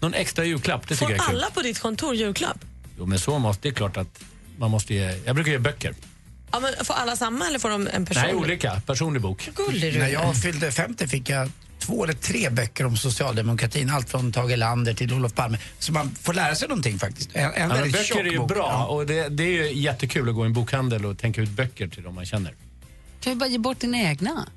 någon 0.00 0.14
extra 0.14 0.44
julklapp, 0.44 0.82
det 0.88 0.94
tycker 0.94 1.06
Får 1.06 1.10
jag 1.10 1.20
är 1.24 1.26
kul. 1.28 1.36
alla 1.36 1.50
på 1.50 1.62
ditt 1.62 1.78
kontor 1.78 2.14
julklapp? 2.14 2.58
Jo, 2.98 3.06
men 3.06 3.18
så 3.18 3.38
måste, 3.38 3.62
det 3.62 3.68
är 3.68 3.74
klart 3.74 3.96
att 3.96 4.20
man 4.58 4.70
måste 4.70 4.94
ge... 4.94 5.18
Jag 5.24 5.34
brukar 5.34 5.52
ge 5.52 5.58
böcker. 5.58 5.94
Ja, 6.52 6.60
men 6.60 6.84
får 6.84 6.94
alla 6.94 7.16
samma 7.16 7.46
eller 7.46 7.58
får 7.58 7.68
de 7.70 7.88
en 7.92 8.06
person? 8.06 8.22
Nej, 8.22 8.34
olika. 8.34 8.80
Personlig 8.86 9.22
bok. 9.22 9.50
Gullig 9.56 9.92
du 9.92 9.98
När 9.98 10.06
är. 10.06 10.12
jag 10.12 10.36
fyllde 10.42 10.72
50 10.72 11.08
fick 11.08 11.28
jag 11.28 11.50
två 11.78 12.04
eller 12.04 12.14
tre 12.14 12.50
böcker 12.50 12.86
om 12.86 12.96
socialdemokratin. 12.96 13.90
Allt 13.90 14.10
från 14.10 14.32
Tage 14.32 14.50
Erlander 14.50 14.94
till 14.94 15.12
Olof 15.12 15.34
Palme. 15.34 15.58
Så 15.78 15.92
man 15.92 16.10
får 16.20 16.34
lära 16.34 16.54
sig 16.54 16.68
någonting 16.68 16.98
faktiskt. 16.98 17.30
En, 17.32 17.44
en 17.44 17.52
Ja, 17.56 17.66
men 17.66 17.68
väldigt 17.76 17.92
böcker 17.92 18.04
tjock 18.04 18.18
är 18.18 18.24
ju 18.24 18.38
bok. 18.38 18.48
bra 18.48 18.68
Ja. 18.70 18.86
och 18.86 19.06
det, 19.06 19.28
det 19.28 19.42
är 19.42 19.48
ju 19.64 19.72
jättekul 19.72 20.28
att 20.28 20.34
gå 20.34 20.42
i 20.44 20.46
en 20.46 20.52
bokhandel 20.52 21.06
och 21.06 21.18
tänka 21.18 21.40
ut 21.42 21.48
böcker 21.48 21.88
till 21.88 22.02
de 22.02 22.14
man 22.14 22.26
känner. 22.26 22.54
Kan 23.20 23.32
vi 23.32 23.36
bara 23.36 23.48
ge 23.48 23.58
bort 23.58 23.80
dina 23.80 23.98
egna? 23.98 24.48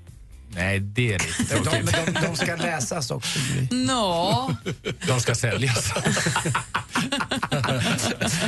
Nej, 0.56 0.80
det 0.80 1.14
är 1.14 1.20
det 1.20 1.26
inte. 1.40 1.56
De, 1.70 1.86
de, 2.14 2.20
de 2.28 2.36
ska 2.36 2.56
läsas 2.56 3.12
också. 3.12 3.40
Nå. 3.72 4.56
De 5.08 5.20
ska 5.20 5.36
säljas. 5.36 5.94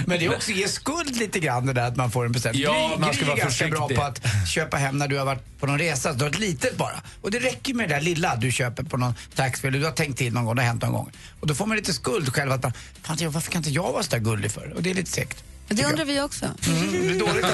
Men 0.05 0.19
det 0.19 0.25
är 0.25 0.35
också 0.35 0.51
ge 0.51 0.67
skuld 0.67 1.15
lite 1.15 1.39
grann 1.39 1.65
det 1.65 1.73
där 1.73 1.87
att 1.87 1.95
man 1.95 2.11
får 2.11 2.25
en 2.25 2.33
present. 2.33 2.55
Ja, 2.57 2.71
Gry- 2.71 2.99
man 2.99 3.13
ska 3.13 3.21
Gry 3.25 3.31
är 3.31 3.35
vara 3.35 3.37
ganska 3.39 3.67
bra 3.67 3.87
på 3.89 4.01
att 4.01 4.21
köpa 4.47 4.77
hem 4.77 4.97
när 4.97 5.07
du 5.07 5.17
har 5.17 5.25
varit 5.25 5.59
på 5.59 5.65
någon 5.67 5.79
resa. 5.79 6.13
Du 6.13 6.23
har 6.23 6.31
ett 6.31 6.39
litet 6.39 6.77
bara. 6.77 7.01
Och 7.21 7.31
det 7.31 7.39
räcker 7.39 7.73
med 7.73 7.89
det 7.89 7.95
där 7.95 8.01
lilla 8.01 8.35
du 8.35 8.51
köper 8.51 8.83
på 8.83 8.97
någon 8.97 9.13
taxfree 9.35 9.67
eller 9.69 9.79
du 9.79 9.85
har 9.85 9.91
tänkt 9.91 10.17
till 10.17 10.33
någon 10.33 10.45
gång, 10.45 10.55
det 10.55 10.61
har 10.61 10.67
hänt 10.67 10.81
någon 10.81 10.93
gång. 10.93 11.11
Och 11.39 11.47
då 11.47 11.55
får 11.55 11.65
man 11.65 11.77
lite 11.77 11.93
skuld 11.93 12.33
själv 12.33 12.51
att 12.51 12.63
man, 12.63 12.73
fan 13.03 13.17
jag- 13.19 13.29
varför 13.29 13.51
kan 13.51 13.59
inte 13.59 13.69
jag 13.69 13.91
vara 13.91 14.03
så 14.03 14.09
där 14.09 14.19
gullig 14.19 14.51
för? 14.51 14.73
Och 14.75 14.83
det 14.83 14.89
är 14.89 14.93
lite 14.93 15.11
segt. 15.11 15.43
Det 15.67 15.86
undrar 15.86 16.06
vi 16.06 16.21
också. 16.21 16.45
Mm, 16.45 16.91
det 16.91 16.97
är 17.15 17.19
dåligt. 17.19 17.45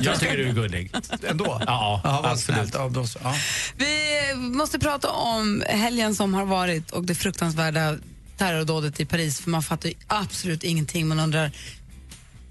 Jag 0.06 0.20
tycker 0.20 0.36
du 0.36 0.48
är 0.48 0.52
gullig. 0.52 0.90
Ändå? 1.28 1.62
Ja, 1.66 2.00
Ja, 2.04 2.30
absolut. 2.30 2.74
Ja, 2.74 2.88
då. 2.88 3.06
Ja. 3.22 3.34
Vi 3.76 4.34
måste 4.34 4.78
prata 4.78 5.10
om 5.10 5.62
helgen 5.68 6.14
som 6.14 6.34
har 6.34 6.44
varit 6.44 6.90
och 6.90 7.04
det 7.04 7.14
fruktansvärda 7.14 7.96
terrordådet 8.38 9.00
i 9.00 9.04
Paris. 9.06 9.40
För 9.40 9.50
man 9.50 9.62
fattar 9.62 9.88
ju 9.88 9.94
absolut 10.06 10.64
ingenting. 10.64 11.08
Man 11.08 11.20
undrar, 11.20 11.50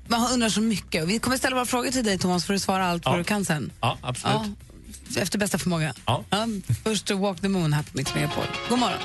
man 0.07 0.31
undrar 0.33 0.49
så 0.49 0.61
mycket. 0.61 1.07
Vi 1.07 1.19
kommer 1.19 1.37
ställa 1.37 1.55
våra 1.55 1.65
frågor 1.65 1.91
till 1.91 2.05
dig 2.05 2.17
Thomas 2.17 2.45
för 2.45 2.53
att 2.53 2.61
svara 2.61 2.85
allt 2.87 3.01
Ja. 3.05 3.11
vad 3.11 3.19
du 3.19 3.23
kan 3.23 3.45
sen. 3.45 3.71
Ja, 3.81 3.97
absolut. 4.01 4.35
Ja, 5.07 5.21
efter 5.21 5.37
bästa 5.39 5.57
förmåga. 5.57 5.93
Ja. 6.05 6.23
först 6.83 7.11
Walk 7.11 7.41
the 7.41 7.49
Moon 7.49 7.73
här 7.73 7.83
på 7.83 7.89
Mix 7.93 8.15
Megapol. 8.15 8.43
God 8.69 8.79
morgon. 8.79 8.99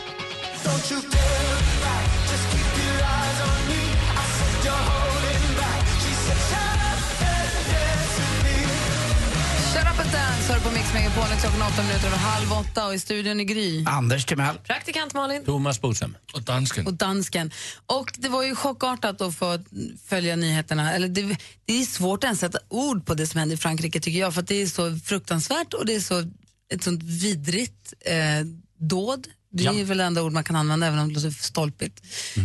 Hör 10.51 10.61
på 10.61 10.71
Mix 10.71 10.95
Megapol. 10.95 11.25
Klockan 11.41 11.63
åtta 11.63 11.83
minuter 11.83 12.07
över 12.07 12.17
halv 12.17 12.53
åtta 12.53 12.87
och 12.87 12.95
i 12.95 12.99
studion 12.99 13.41
i 13.41 13.45
Gry. 13.45 13.85
Anders 13.87 14.25
Timell. 14.25 14.57
Praktikant 14.57 15.15
Malin. 15.15 15.45
Thomas 15.45 15.81
Bodström. 15.81 16.17
Och 16.35 16.43
dansken. 16.43 16.87
och 16.87 16.95
dansken. 16.95 17.51
Och 17.87 18.13
det 18.19 18.29
var 18.29 18.43
ju 18.43 18.55
chockartat 18.55 19.21
att 19.21 19.35
få 19.35 19.59
följa 20.07 20.37
nyheterna. 20.37 20.93
Eller 20.93 21.09
det, 21.09 21.37
det 21.65 21.81
är 21.81 21.85
svårt 21.85 22.25
ens 22.25 22.43
att 22.43 22.53
sätta 22.53 22.65
ord 22.69 23.07
på 23.07 23.15
det 23.15 23.27
som 23.27 23.41
händer 23.41 23.57
i 23.57 23.59
Frankrike 23.59 24.01
tycker 24.01 24.19
jag, 24.21 24.35
för 24.35 24.41
att 24.41 24.49
det 24.49 24.63
är 24.63 24.67
så 24.67 24.97
fruktansvärt 25.05 25.75
och 25.75 25.87
det 25.87 25.95
är 25.95 26.01
så 26.01 26.25
ett 26.73 26.83
sånt 26.83 27.03
vidrigt 27.03 27.95
eh, 28.01 28.47
dåd. 28.79 29.27
Det 29.53 29.67
är 29.67 29.73
Ja. 29.73 29.85
väl 29.85 29.99
det 29.99 30.05
enda 30.05 30.23
ord 30.23 30.33
man 30.33 30.45
kan 30.45 30.57
använda 30.57 30.87
även 30.87 30.99
om 30.99 31.09
det 31.09 31.15
låter 31.15 31.31
stolpigt. 31.31 32.03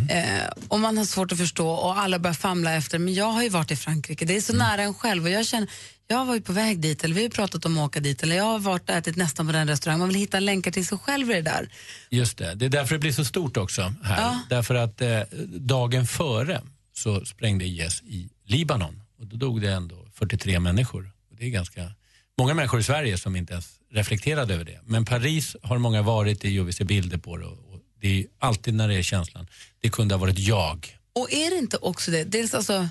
Eh, 0.09 0.47
och 0.67 0.79
man 0.79 0.97
har 0.97 1.05
svårt 1.05 1.31
att 1.31 1.37
förstå 1.37 1.69
och 1.69 1.97
alla 1.99 2.19
börjar 2.19 2.33
famla 2.33 2.73
efter. 2.73 2.99
Men 2.99 3.13
jag 3.13 3.31
har 3.31 3.43
ju 3.43 3.49
varit 3.49 3.71
i 3.71 3.75
Frankrike, 3.75 4.25
det 4.25 4.35
är 4.37 4.41
så 4.41 4.53
nära 4.53 4.81
en 4.81 4.93
själv 4.93 5.23
och 5.23 5.29
jag 5.29 5.45
känner 5.45 5.69
jag 6.07 6.25
var 6.25 6.35
ju 6.35 6.41
på 6.41 6.53
väg 6.53 6.79
dit, 6.79 7.03
eller 7.03 7.15
vi 7.15 7.21
har 7.23 7.29
pratat 7.29 7.65
om 7.65 7.77
att 7.77 7.85
åka 7.89 7.99
dit, 7.99 8.23
eller 8.23 8.35
jag 8.35 8.43
har 8.43 8.59
varit 8.59 8.89
och 8.89 8.95
ätit 8.95 9.15
nästan 9.15 9.45
på 9.47 9.51
den 9.53 9.67
restaurangen. 9.67 9.99
Man 9.99 10.07
vill 10.09 10.17
hitta 10.17 10.39
länkar 10.39 10.71
till 10.71 10.85
sig 10.87 10.97
själv 10.97 11.31
i 11.31 11.33
det 11.33 11.41
där. 11.41 11.69
Just 12.09 12.37
det. 12.37 12.55
Det 12.55 12.65
är 12.65 12.69
därför 12.69 12.95
det 12.95 12.99
blir 12.99 13.11
så 13.11 13.25
stort 13.25 13.57
också 13.57 13.93
här. 14.03 14.21
Ja. 14.21 14.39
Därför 14.49 14.75
att 14.75 15.01
eh, 15.01 15.19
dagen 15.59 16.07
före 16.07 16.61
så 16.95 17.25
sprängde 17.25 17.65
IS 17.65 18.01
i 18.03 18.29
Libanon 18.45 19.01
och 19.19 19.25
då 19.27 19.37
dog 19.37 19.61
det 19.61 19.71
ändå 19.73 20.07
43 20.13 20.59
människor. 20.59 21.11
Och 21.31 21.37
det 21.37 21.45
är 21.45 21.49
ganska 21.49 21.91
många 22.37 22.53
människor 22.53 22.79
i 22.79 22.83
Sverige 22.83 23.17
som 23.17 23.35
inte 23.35 23.53
ens 23.53 23.69
reflekterade 23.95 24.53
över 24.53 24.65
det. 24.65 24.79
Men 24.85 25.05
Paris 25.05 25.55
har 25.61 25.77
många 25.77 26.01
varit 26.01 26.45
i 26.45 26.59
och 26.59 26.67
vi 26.67 26.73
ser 26.73 26.85
bilder 26.85 27.17
på 27.17 27.37
det. 27.37 27.45
Och 27.45 27.79
det 28.01 28.19
är 28.19 28.25
alltid 28.39 28.73
när 28.73 28.87
det 28.87 28.95
är 28.95 29.01
känslan. 29.01 29.47
Det 29.79 29.89
kunde 29.89 30.15
ha 30.15 30.19
varit 30.19 30.39
jag. 30.39 30.97
Och 31.15 31.33
är 31.33 31.49
det 31.51 31.57
inte 31.57 31.77
också 31.77 32.11
det, 32.11 32.23
dels 32.23 32.53
alltså 32.53 32.89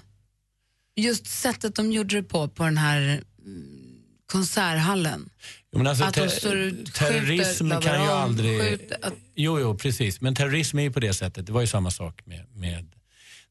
just 0.96 1.26
sättet 1.26 1.74
de 1.74 1.92
gjorde 1.92 2.16
det 2.16 2.22
på, 2.22 2.48
på 2.48 2.64
den 2.64 2.78
här 2.78 3.00
mm, 3.44 3.96
konserthallen. 4.32 5.30
Jo, 5.72 5.78
men 5.78 5.86
alltså, 5.86 6.04
Att 6.04 6.14
de 6.14 6.20
te- 6.20 6.28
står 6.28 6.56
ut- 6.56 6.94
terrorism 6.94 7.70
skjuter, 7.70 7.80
kan 7.82 8.02
ju 8.02 8.08
aldrig... 8.10 8.60
skjuter, 8.60 8.98
att- 9.02 9.12
Jo, 9.34 9.60
jo, 9.60 9.78
precis. 9.78 10.20
Men 10.20 10.34
terrorism 10.34 10.78
är 10.78 10.82
ju 10.82 10.92
på 10.92 11.00
det 11.00 11.12
sättet. 11.14 11.46
Det 11.46 11.52
var 11.52 11.60
ju 11.60 11.66
samma 11.66 11.90
sak 11.90 12.26
med, 12.26 12.46
med 12.54 12.86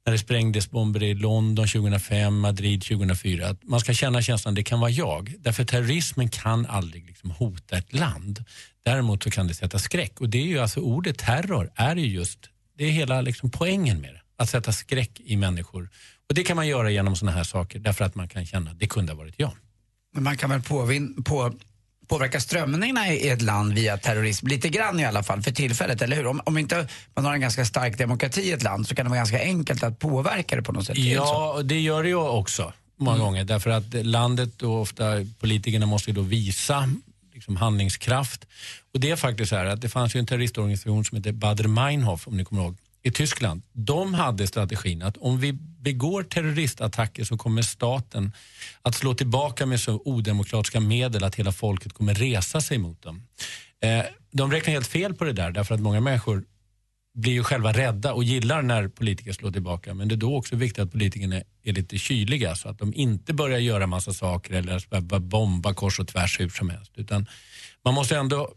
när 0.05 0.11
det 0.11 0.19
sprängdes 0.19 0.71
bomber 0.71 1.03
i 1.03 1.13
London 1.13 1.67
2005, 1.67 2.39
Madrid 2.39 2.81
2004. 2.81 3.47
Att 3.47 3.63
man 3.63 3.79
ska 3.79 3.93
känna 3.93 4.21
känslan 4.21 4.55
det 4.55 4.63
kan 4.63 4.79
vara 4.79 4.91
jag. 4.91 5.35
Därför 5.39 5.65
terrorismen 5.65 6.29
kan 6.29 6.65
aldrig 6.65 7.05
liksom 7.05 7.31
hota 7.31 7.77
ett 7.77 7.93
land. 7.93 8.43
Däremot 8.85 9.23
så 9.23 9.31
kan 9.31 9.47
det 9.47 9.53
sätta 9.53 9.79
skräck. 9.79 10.21
Och 10.21 10.29
det 10.29 10.37
är 10.37 10.45
ju 10.45 10.59
alltså 10.59 10.79
ordet 10.79 11.17
terror 11.17 11.71
är 11.75 11.95
ju 11.95 12.07
just, 12.07 12.39
det 12.77 12.85
är 12.85 12.91
hela 12.91 13.21
liksom 13.21 13.51
poängen 13.51 14.01
med 14.01 14.13
det. 14.13 14.21
Att 14.37 14.49
sätta 14.49 14.71
skräck 14.71 15.21
i 15.25 15.37
människor. 15.37 15.89
Och 16.29 16.35
det 16.35 16.43
kan 16.43 16.55
man 16.55 16.67
göra 16.67 16.91
genom 16.91 17.15
såna 17.15 17.31
här 17.31 17.43
saker 17.43 17.79
därför 17.79 18.05
att 18.05 18.15
man 18.15 18.27
kan 18.27 18.45
känna 18.45 18.71
att 18.71 18.79
det 18.79 18.87
kunde 18.87 19.11
ha 19.11 19.17
varit 19.17 19.35
jag. 19.37 19.51
Men 20.13 20.23
man 20.23 20.37
kan 20.37 20.49
väl 20.49 20.61
påvin, 20.61 21.23
på, 21.23 21.53
påverka 22.07 22.39
strömningarna 22.39 23.13
i 23.13 23.29
ett 23.29 23.41
land 23.41 23.73
via 23.73 23.97
terrorism, 23.97 24.47
lite 24.47 24.69
grann 24.69 24.99
i 24.99 25.05
alla 25.05 25.23
fall, 25.23 25.41
för 25.41 25.51
tillfället, 25.51 26.01
eller 26.01 26.15
hur? 26.15 26.27
Om, 26.27 26.41
om 26.45 26.57
inte 26.57 26.87
man 27.15 27.25
har 27.25 27.33
en 27.33 27.41
ganska 27.41 27.65
stark 27.65 27.97
demokrati 27.97 28.41
i 28.41 28.51
ett 28.51 28.63
land 28.63 28.87
så 28.87 28.95
kan 28.95 29.05
det 29.05 29.09
vara 29.09 29.19
ganska 29.19 29.39
enkelt 29.39 29.83
att 29.83 29.99
påverka 29.99 30.55
det 30.55 30.61
på 30.61 30.71
något 30.71 30.85
sätt. 30.85 30.97
Ja, 30.97 31.53
och 31.53 31.65
det 31.65 31.79
gör 31.79 32.03
det 32.03 32.09
ju 32.09 32.15
också 32.15 32.73
många 32.97 33.17
gånger. 33.17 33.43
Därför 33.43 33.69
att 33.69 33.93
landet 33.93 34.61
och 34.61 34.81
ofta 34.81 35.03
politikerna 35.39 35.85
måste 35.85 36.09
ju 36.09 36.15
då 36.15 36.21
visa 36.21 36.89
liksom, 37.33 37.55
handlingskraft. 37.55 38.47
Och 38.93 38.99
det 38.99 39.11
är 39.11 39.15
faktiskt 39.15 39.49
så 39.49 39.55
här 39.55 39.65
att 39.65 39.81
det 39.81 39.89
fanns 39.89 40.15
ju 40.15 40.19
en 40.19 40.25
terroristorganisation 40.25 41.05
som 41.05 41.17
heter 41.17 41.31
Badr 41.31 41.67
Meinhof, 41.67 42.27
om 42.27 42.37
ni 42.37 42.45
kommer 42.45 42.63
ihåg, 42.63 42.77
i 43.03 43.11
Tyskland. 43.11 43.61
De 43.73 44.13
hade 44.13 44.47
strategin 44.47 45.01
att 45.01 45.17
om 45.17 45.39
vi 45.39 45.53
begår 45.53 46.23
terroristattacker 46.23 47.23
så 47.23 47.37
kommer 47.37 47.61
staten 47.61 48.31
att 48.81 48.95
slå 48.95 49.13
tillbaka 49.13 49.65
med 49.65 49.79
så 49.79 50.01
odemokratiska 50.05 50.79
medel 50.79 51.23
att 51.23 51.35
hela 51.35 51.51
folket 51.51 51.93
kommer 51.93 52.13
resa 52.13 52.61
sig 52.61 52.77
mot 52.77 53.01
dem. 53.01 53.21
Eh, 53.81 54.05
de 54.31 54.51
räknar 54.51 54.73
helt 54.73 54.87
fel 54.87 55.13
på 55.13 55.23
det 55.23 55.33
där 55.33 55.51
därför 55.51 55.75
att 55.75 55.81
många 55.81 55.99
människor 55.99 56.43
blir 57.13 57.33
ju 57.33 57.43
själva 57.43 57.73
rädda 57.73 58.13
och 58.13 58.23
gillar 58.23 58.61
när 58.61 58.87
politiker 58.87 59.33
slår 59.33 59.51
tillbaka. 59.51 59.93
Men 59.93 60.07
det 60.07 60.15
är 60.15 60.17
då 60.17 60.35
också 60.35 60.55
viktigt 60.55 60.83
att 60.83 60.91
politikerna 60.91 61.41
är 61.63 61.73
lite 61.73 61.97
kyliga 61.97 62.55
så 62.55 62.69
att 62.69 62.79
de 62.79 62.93
inte 62.93 63.33
börjar 63.33 63.59
göra 63.59 63.87
massa 63.87 64.13
saker 64.13 64.53
eller 64.53 65.19
bomba 65.19 65.73
kors 65.73 65.99
och 65.99 66.07
tvärs 66.07 66.39
hur 66.39 66.49
som 66.49 66.69
helst. 66.69 66.91
Utan 66.95 67.25
man 67.85 67.93
måste 67.93 68.17
ändå, 68.17 68.53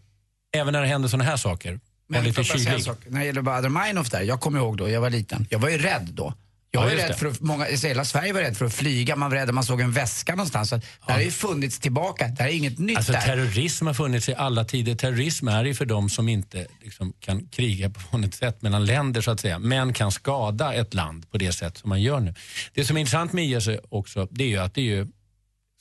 även 0.54 0.72
när 0.72 0.82
det 0.82 0.88
händer 0.88 1.08
sådana 1.08 1.24
här 1.24 1.36
saker, 1.36 1.80
men 2.08 2.24
lite 2.24 2.40
en 2.40 2.44
kylig. 2.44 2.84
När 3.08 3.20
det 3.20 3.26
gäller 3.26 3.42
Badr 3.42 3.68
Meinhof 3.68 4.10
där, 4.10 4.22
jag 4.22 4.40
kommer 4.40 4.58
ihåg 4.58 4.76
då, 4.76 4.88
jag 4.88 5.00
var 5.00 5.10
liten. 5.10 5.46
Jag 5.50 5.58
var 5.58 5.68
ju 5.68 5.78
rädd 5.78 6.08
då. 6.12 6.34
Jag 6.70 6.82
Ja, 6.82 6.88
var 6.88 6.94
rädd 6.96 7.16
för 7.18 7.26
att, 7.26 7.40
många, 7.40 7.64
hela 7.64 8.04
Sverige 8.04 8.32
var 8.32 8.40
rädd 8.40 8.56
för 8.56 8.64
att 8.66 8.74
flyga, 8.74 9.16
man 9.16 9.30
var 9.30 9.36
rädd 9.36 9.48
att 9.48 9.54
man 9.54 9.64
såg 9.64 9.80
en 9.80 9.92
väska 9.92 10.32
någonstans. 10.32 10.68
Så 10.68 10.76
Det 10.76 11.12
har 11.12 11.20
ju 11.20 11.30
funnits 11.30 11.78
tillbaka, 11.78 12.28
det 12.28 12.42
här 12.42 12.50
är 12.50 12.54
inget 12.54 12.78
nytt 12.78 12.96
Alltså 12.96 13.12
där. 13.12 13.20
terrorism 13.20 13.86
har 13.86 13.94
funnits 13.94 14.28
i 14.28 14.34
alla 14.34 14.64
tider. 14.64 14.94
Terrorism 14.94 15.48
är 15.48 15.64
ju 15.64 15.74
för 15.74 15.84
de 15.84 16.10
som 16.10 16.28
inte 16.28 16.66
liksom, 16.82 17.12
kan 17.20 17.48
kriga 17.48 17.90
på 17.90 18.18
något 18.18 18.34
sätt 18.34 18.62
mellan 18.62 18.84
länder 18.84 19.20
så 19.20 19.30
att 19.30 19.40
säga, 19.40 19.58
men 19.58 19.92
kan 19.92 20.12
skada 20.12 20.74
ett 20.74 20.94
land 20.94 21.30
på 21.30 21.38
det 21.38 21.52
sätt 21.52 21.76
som 21.78 21.88
man 21.88 22.02
gör 22.02 22.20
nu. 22.20 22.34
Det 22.74 22.84
som 22.84 22.96
är 22.96 23.00
intressant 23.00 23.32
med 23.32 23.44
IS 23.44 23.68
också, 23.88 24.28
det 24.30 24.44
är 24.44 24.48
ju 24.48 24.58
att 24.58 24.74
det 24.74 24.80
är 24.80 24.84
ju 24.84 25.06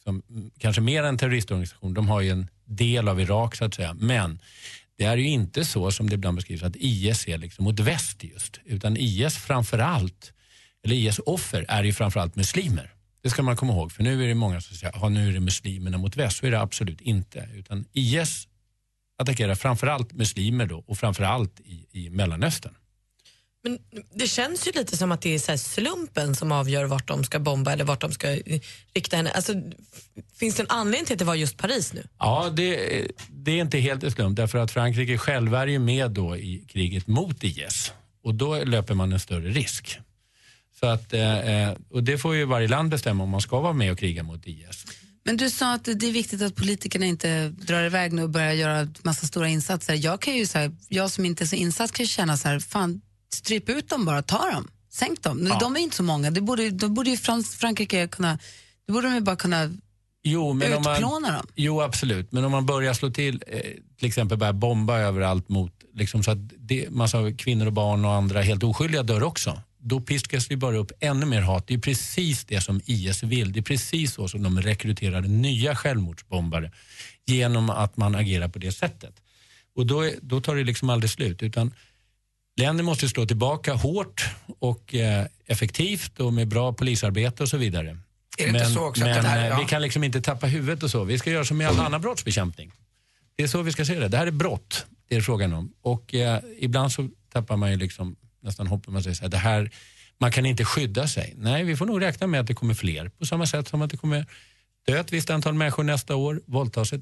som, 0.04 0.22
kanske 0.60 0.82
mer 0.82 1.04
än 1.04 1.18
terroristorganisation, 1.18 1.94
de 1.94 2.08
har 2.10 2.22
ju 2.22 2.30
en 2.30 2.48
del 2.66 3.08
av 3.08 3.22
Irak 3.22 3.56
så 3.56 3.66
att 3.66 3.74
säga, 3.74 3.94
men 4.00 4.40
det 4.98 5.06
är 5.06 5.18
ju 5.18 5.28
inte 5.28 5.66
så 5.66 5.92
som 5.92 6.10
det 6.10 6.16
ibland 6.16 6.36
beskrivs 6.36 6.64
att 6.64 6.76
IS 6.76 7.28
är 7.28 7.38
liksom 7.38 7.64
mot 7.64 7.80
väst 7.80 8.24
just, 8.24 8.60
utan 8.66 8.98
IS 8.98 9.38
framförallt, 9.38 10.34
eller 10.84 10.96
IS 10.96 11.20
offer 11.26 11.66
är 11.68 11.84
ju 11.84 11.94
framförallt 11.94 12.36
muslimer. 12.36 12.92
Det 13.22 13.30
ska 13.30 13.44
man 13.44 13.56
komma 13.56 13.74
ihåg, 13.74 13.92
för 13.92 14.04
nu 14.04 14.24
är 14.24 14.28
det 14.28 14.36
många 14.36 14.62
som 14.62 14.78
säger 14.78 15.06
att 15.06 15.12
nu 15.12 15.30
är 15.30 15.34
det 15.34 15.40
muslimerna 15.40 15.98
mot 15.98 16.18
väst. 16.18 16.38
Så 16.38 16.46
är 16.46 16.52
det 16.52 16.62
absolut 16.62 17.02
inte. 17.02 17.50
Utan 17.54 17.86
IS 17.94 18.48
attackerar 19.18 19.56
framförallt 19.56 20.14
muslimer 20.14 20.66
då, 20.66 20.84
och 20.88 20.98
framförallt 20.98 21.60
i, 21.60 21.88
i 21.92 22.10
Mellanöstern. 22.10 22.76
Men 23.66 23.80
det 24.14 24.28
känns 24.28 24.68
ju 24.68 24.72
lite 24.72 24.98
som 24.98 25.12
att 25.12 25.22
det 25.22 25.36
är 25.36 25.40
så 25.40 25.52
här 25.52 25.58
slumpen 25.58 26.36
som 26.36 26.52
avgör 26.52 26.86
vart 26.86 27.08
de 27.08 27.24
ska 27.24 27.40
bomba 27.40 27.74
eller 27.74 27.84
vart 27.84 28.02
de 28.02 28.12
ska 28.12 28.32
eh, 28.32 28.60
rikta 28.94 29.18
henne. 29.18 29.32
Alltså, 29.32 29.54
finns 30.40 30.56
det 30.56 30.64
en 30.64 30.70
anledning 30.70 31.06
till 31.06 31.14
att 31.14 31.20
det 31.20 31.26
var 31.26 31.36
just 31.36 31.58
Paris 31.58 31.94
nu? 31.94 32.08
Ja, 32.20 32.50
det, 32.50 33.08
det 33.30 33.52
är 33.52 33.62
inte 33.62 33.78
helt 33.78 34.04
en 34.04 34.12
slump 34.12 34.38
därför 34.38 34.58
att 34.58 34.72
Frankrike 34.72 35.18
själva 35.18 35.62
är 35.62 35.68
ju 35.68 35.80
med 35.80 36.12
då 36.12 36.38
i 36.38 36.66
kriget 36.68 37.08
mot 37.08 37.44
IS 37.44 37.92
och 38.24 38.36
då 38.36 38.64
löper 38.64 38.94
man 38.94 39.14
en 39.14 39.20
större 39.20 39.50
risk. 39.50 40.00
Så 40.80 40.86
att, 40.86 41.14
eh, 41.14 41.40
eh, 41.40 41.78
och 41.90 42.04
det 42.04 42.18
får 42.18 42.36
ju 42.36 42.46
varje 42.46 42.68
land 42.68 42.90
bestämma 42.90 43.24
om 43.24 43.30
man 43.30 43.42
ska 43.42 43.60
vara 43.60 43.74
med 43.74 43.92
och 43.92 44.00
kriga 44.00 44.24
mot 44.24 44.48
IS. 44.48 44.86
Men 45.24 45.38
du 45.38 45.50
sa 45.50 45.74
att 45.74 45.84
det 45.86 46.08
är 46.08 46.12
viktigt 46.12 46.42
att 46.42 46.56
politikerna 46.56 47.06
inte 47.06 47.50
drar 47.50 47.84
iväg 47.84 48.14
nu 48.14 48.24
och 48.24 48.30
börjar 48.30 48.54
göra 48.54 48.88
massa 49.04 49.28
stora 49.28 49.50
insatser. 49.50 49.94
Jag 49.94 50.22
kan 50.22 50.36
ju 50.36 50.46
så 50.46 50.58
här, 50.58 50.76
jag 50.90 51.12
som 51.12 51.26
inte 51.26 51.44
är 51.44 51.46
så 51.46 51.56
insatt 51.56 51.92
kan 51.92 52.04
ju 52.04 52.08
känna 52.08 52.38
så 52.38 52.48
här, 52.48 52.60
fan, 52.60 53.02
stryp 53.34 53.70
ut 53.70 53.90
dem 53.90 54.06
bara, 54.06 54.22
ta 54.22 54.52
dem, 54.52 54.68
sänk 54.92 55.24
dem. 55.24 55.48
Ja. 55.50 55.58
De 55.60 55.76
är 55.76 55.80
inte 55.80 55.96
så 55.96 56.04
många, 56.04 56.32
det 56.32 56.42
borde, 56.42 56.70
då 56.70 56.90
borde 56.90 57.10
ju 57.10 57.18
Frans, 57.18 57.56
Frankrike 57.56 58.08
kunna, 58.08 58.40
då 58.88 58.94
borde 58.94 59.08
de 59.08 59.14
ju 59.14 59.22
bara 59.22 59.36
kunna 59.36 59.70
Jo, 60.28 60.54
men 60.54 60.74
om 60.74 60.80
utplåna 60.80 61.20
man, 61.20 61.34
dem. 61.34 61.48
Jo, 61.56 61.82
absolut. 61.82 62.32
Men 62.32 62.46
om 62.46 62.52
man 62.52 62.66
börjar 62.66 62.94
slå 62.94 63.10
till, 63.10 63.44
eh, 63.48 63.60
till 64.00 64.08
exempel 64.08 64.38
börja 64.38 64.54
bomba 64.54 64.98
överallt 64.98 65.50
mot, 65.50 65.72
liksom 65.94 66.24
så 66.24 66.32
att 66.32 66.38
det, 66.58 66.90
massa 66.90 67.32
kvinnor 67.32 67.66
och 67.66 67.74
barn 67.74 68.06
och 68.06 68.14
andra 68.14 68.42
helt 68.42 68.64
oskyldiga 68.64 69.04
dör 69.04 69.24
också. 69.24 69.62
Då 69.78 70.02
piskas 70.02 70.48
det 70.48 70.58
bara 70.58 70.78
upp 70.78 70.92
ännu 71.00 71.26
mer 71.26 71.42
hat. 71.42 71.68
Det 71.68 71.74
är 71.74 71.78
precis 71.80 72.46
det 72.46 72.62
som 72.62 72.82
IS 72.86 73.24
vill. 73.24 73.54
Det 73.54 73.60
är 73.60 73.62
precis 73.62 74.14
så 74.14 74.28
som 74.28 74.44
de 74.44 74.62
rekryterar 74.62 75.22
nya 75.22 75.76
självmordsbombare 75.76 76.72
genom 77.26 77.70
att 77.70 77.98
man 77.98 78.16
agerar 78.16 78.48
på 78.48 78.60
det 78.60 78.72
sättet. 78.72 79.16
Och 79.76 79.86
då, 79.86 80.10
då 80.22 80.42
tar 80.42 80.56
det 80.56 80.64
liksom 80.64 80.90
aldrig 80.90 81.10
slut. 81.10 81.44
Utan 81.44 81.74
länder 82.58 82.84
måste 82.84 83.10
slå 83.10 83.26
tillbaka 83.26 83.74
hårt 83.74 84.30
och 84.60 84.96
eh, 84.96 85.26
effektivt 85.46 86.20
och 86.20 86.34
med 86.34 86.48
bra 86.48 86.74
polisarbete 86.74 87.44
och 87.44 87.50
så 87.50 87.58
vidare. 87.58 87.90
Är 88.38 88.44
det 88.44 88.44
inte 88.48 88.60
men 88.60 88.70
så 88.70 88.86
också 88.86 89.04
men 89.04 89.26
här- 89.26 89.44
eh, 89.44 89.48
ja. 89.48 89.60
vi 89.60 89.66
kan 89.66 89.82
liksom 89.82 90.04
inte 90.04 90.22
tappa 90.22 90.48
huvudet 90.48 90.84
och 90.84 90.92
så. 90.92 91.04
Vi 91.04 91.18
ska 91.18 91.32
göra 91.32 91.46
som 91.46 91.58
med 91.58 91.68
all 91.68 91.80
annan 91.80 92.02
brottsbekämpning. 92.02 92.72
Det 93.36 93.44
är 93.44 93.48
så 93.48 93.62
vi 93.62 93.72
ska 93.72 93.86
se 93.86 94.00
det. 94.00 94.08
Det 94.08 94.18
här 94.18 94.28
är 94.28 94.32
brott, 94.32 94.86
det 95.10 95.16
är 95.16 95.22
frågan 95.22 95.54
om. 95.54 95.74
Och 95.82 96.14
eh, 96.16 96.40
ibland 96.60 96.92
så 96.92 97.10
tappar 97.34 97.58
man 97.58 97.72
ju 97.72 97.78
liksom 97.78 98.16
nästan 98.42 98.68
hoppet. 98.68 98.94
Man 98.94 99.04
säger 99.04 99.16
så 99.16 99.24
här, 99.24 99.30
det 99.30 99.38
här, 99.38 99.72
man 100.18 100.32
kan 100.32 100.46
inte 100.46 100.66
skydda 100.66 101.08
sig. 101.08 101.34
Nej, 101.38 101.64
vi 101.64 101.76
får 101.76 101.86
nog 101.86 102.02
räkna 102.02 102.28
med 102.28 102.40
att 102.40 102.48
det 102.48 102.54
kommer 102.54 102.74
fler. 102.74 103.10
På 103.10 103.26
samma 103.26 103.46
sätt 103.46 103.68
som 103.68 103.82
att 103.82 103.90
det 103.92 103.98
kommer 103.98 104.26
dö 104.88 105.00
ett 105.00 105.12
visst 105.14 105.30
antal 105.30 105.54
människor 105.54 105.84
nästa 105.84 106.16
år, 106.16 106.42
våldtas 106.46 106.94
ett 106.94 107.02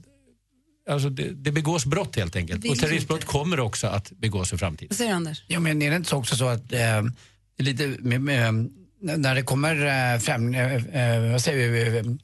Alltså 0.90 1.10
det, 1.10 1.30
det 1.30 1.52
begås 1.52 1.86
brott 1.86 2.16
helt 2.16 2.36
enkelt. 2.36 2.66
Och 2.70 2.78
terroristbrott 2.78 3.26
kommer 3.26 3.60
också 3.60 3.88
att 3.88 4.12
begås 4.12 4.54
i 4.54 4.58
framtiden. 4.58 4.88
Vad 4.90 4.98
säger 4.98 5.12
du, 5.12 5.16
Anders? 5.16 5.44
Ja, 5.48 5.60
men 5.60 5.82
är 5.82 5.90
det 5.90 5.96
inte 5.96 6.10
så 6.10 6.18
också 6.18 6.36
så 6.36 6.48
att 6.48 6.74
eh, 6.74 7.04
lite 7.58 7.88
med, 8.00 8.22
med, 8.22 8.70
när 9.02 9.36
det 9.36 9.44
kommer 9.44 9.76
eh, 9.76 10.20
främ, 10.20 10.54
eh, 10.56 10.74
eh, 10.74 11.32
vad 11.32 11.42
säger 11.42 11.70
vi, 11.70 12.18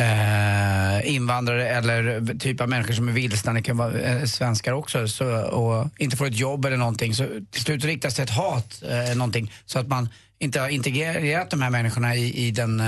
eh, 0.00 1.14
invandrare 1.14 1.68
eller 1.68 2.34
typ 2.38 2.60
av 2.60 2.68
människor 2.68 2.94
som 2.94 3.08
är 3.08 3.12
vilsna, 3.12 3.52
det 3.52 3.62
kan 3.62 3.76
vara 3.76 4.00
eh, 4.00 4.24
svenskar 4.24 4.72
också, 4.72 5.08
så, 5.08 5.42
och 5.42 5.90
inte 5.98 6.16
får 6.16 6.26
ett 6.26 6.38
jobb 6.38 6.64
eller 6.64 6.76
någonting, 6.76 7.14
så 7.14 7.28
till 7.50 7.62
slut 7.62 7.84
riktas 7.84 8.14
det 8.14 8.22
ett 8.22 8.30
hat, 8.30 8.82
eh, 8.88 9.16
någonting, 9.16 9.52
så 9.66 9.78
att 9.78 9.88
man 9.88 10.08
inte 10.38 10.60
har 10.60 10.68
integrerat 10.68 11.50
de 11.50 11.62
här 11.62 11.70
människorna 11.70 12.16
i, 12.16 12.46
i 12.46 12.50
den, 12.50 12.80
eh, 12.80 12.86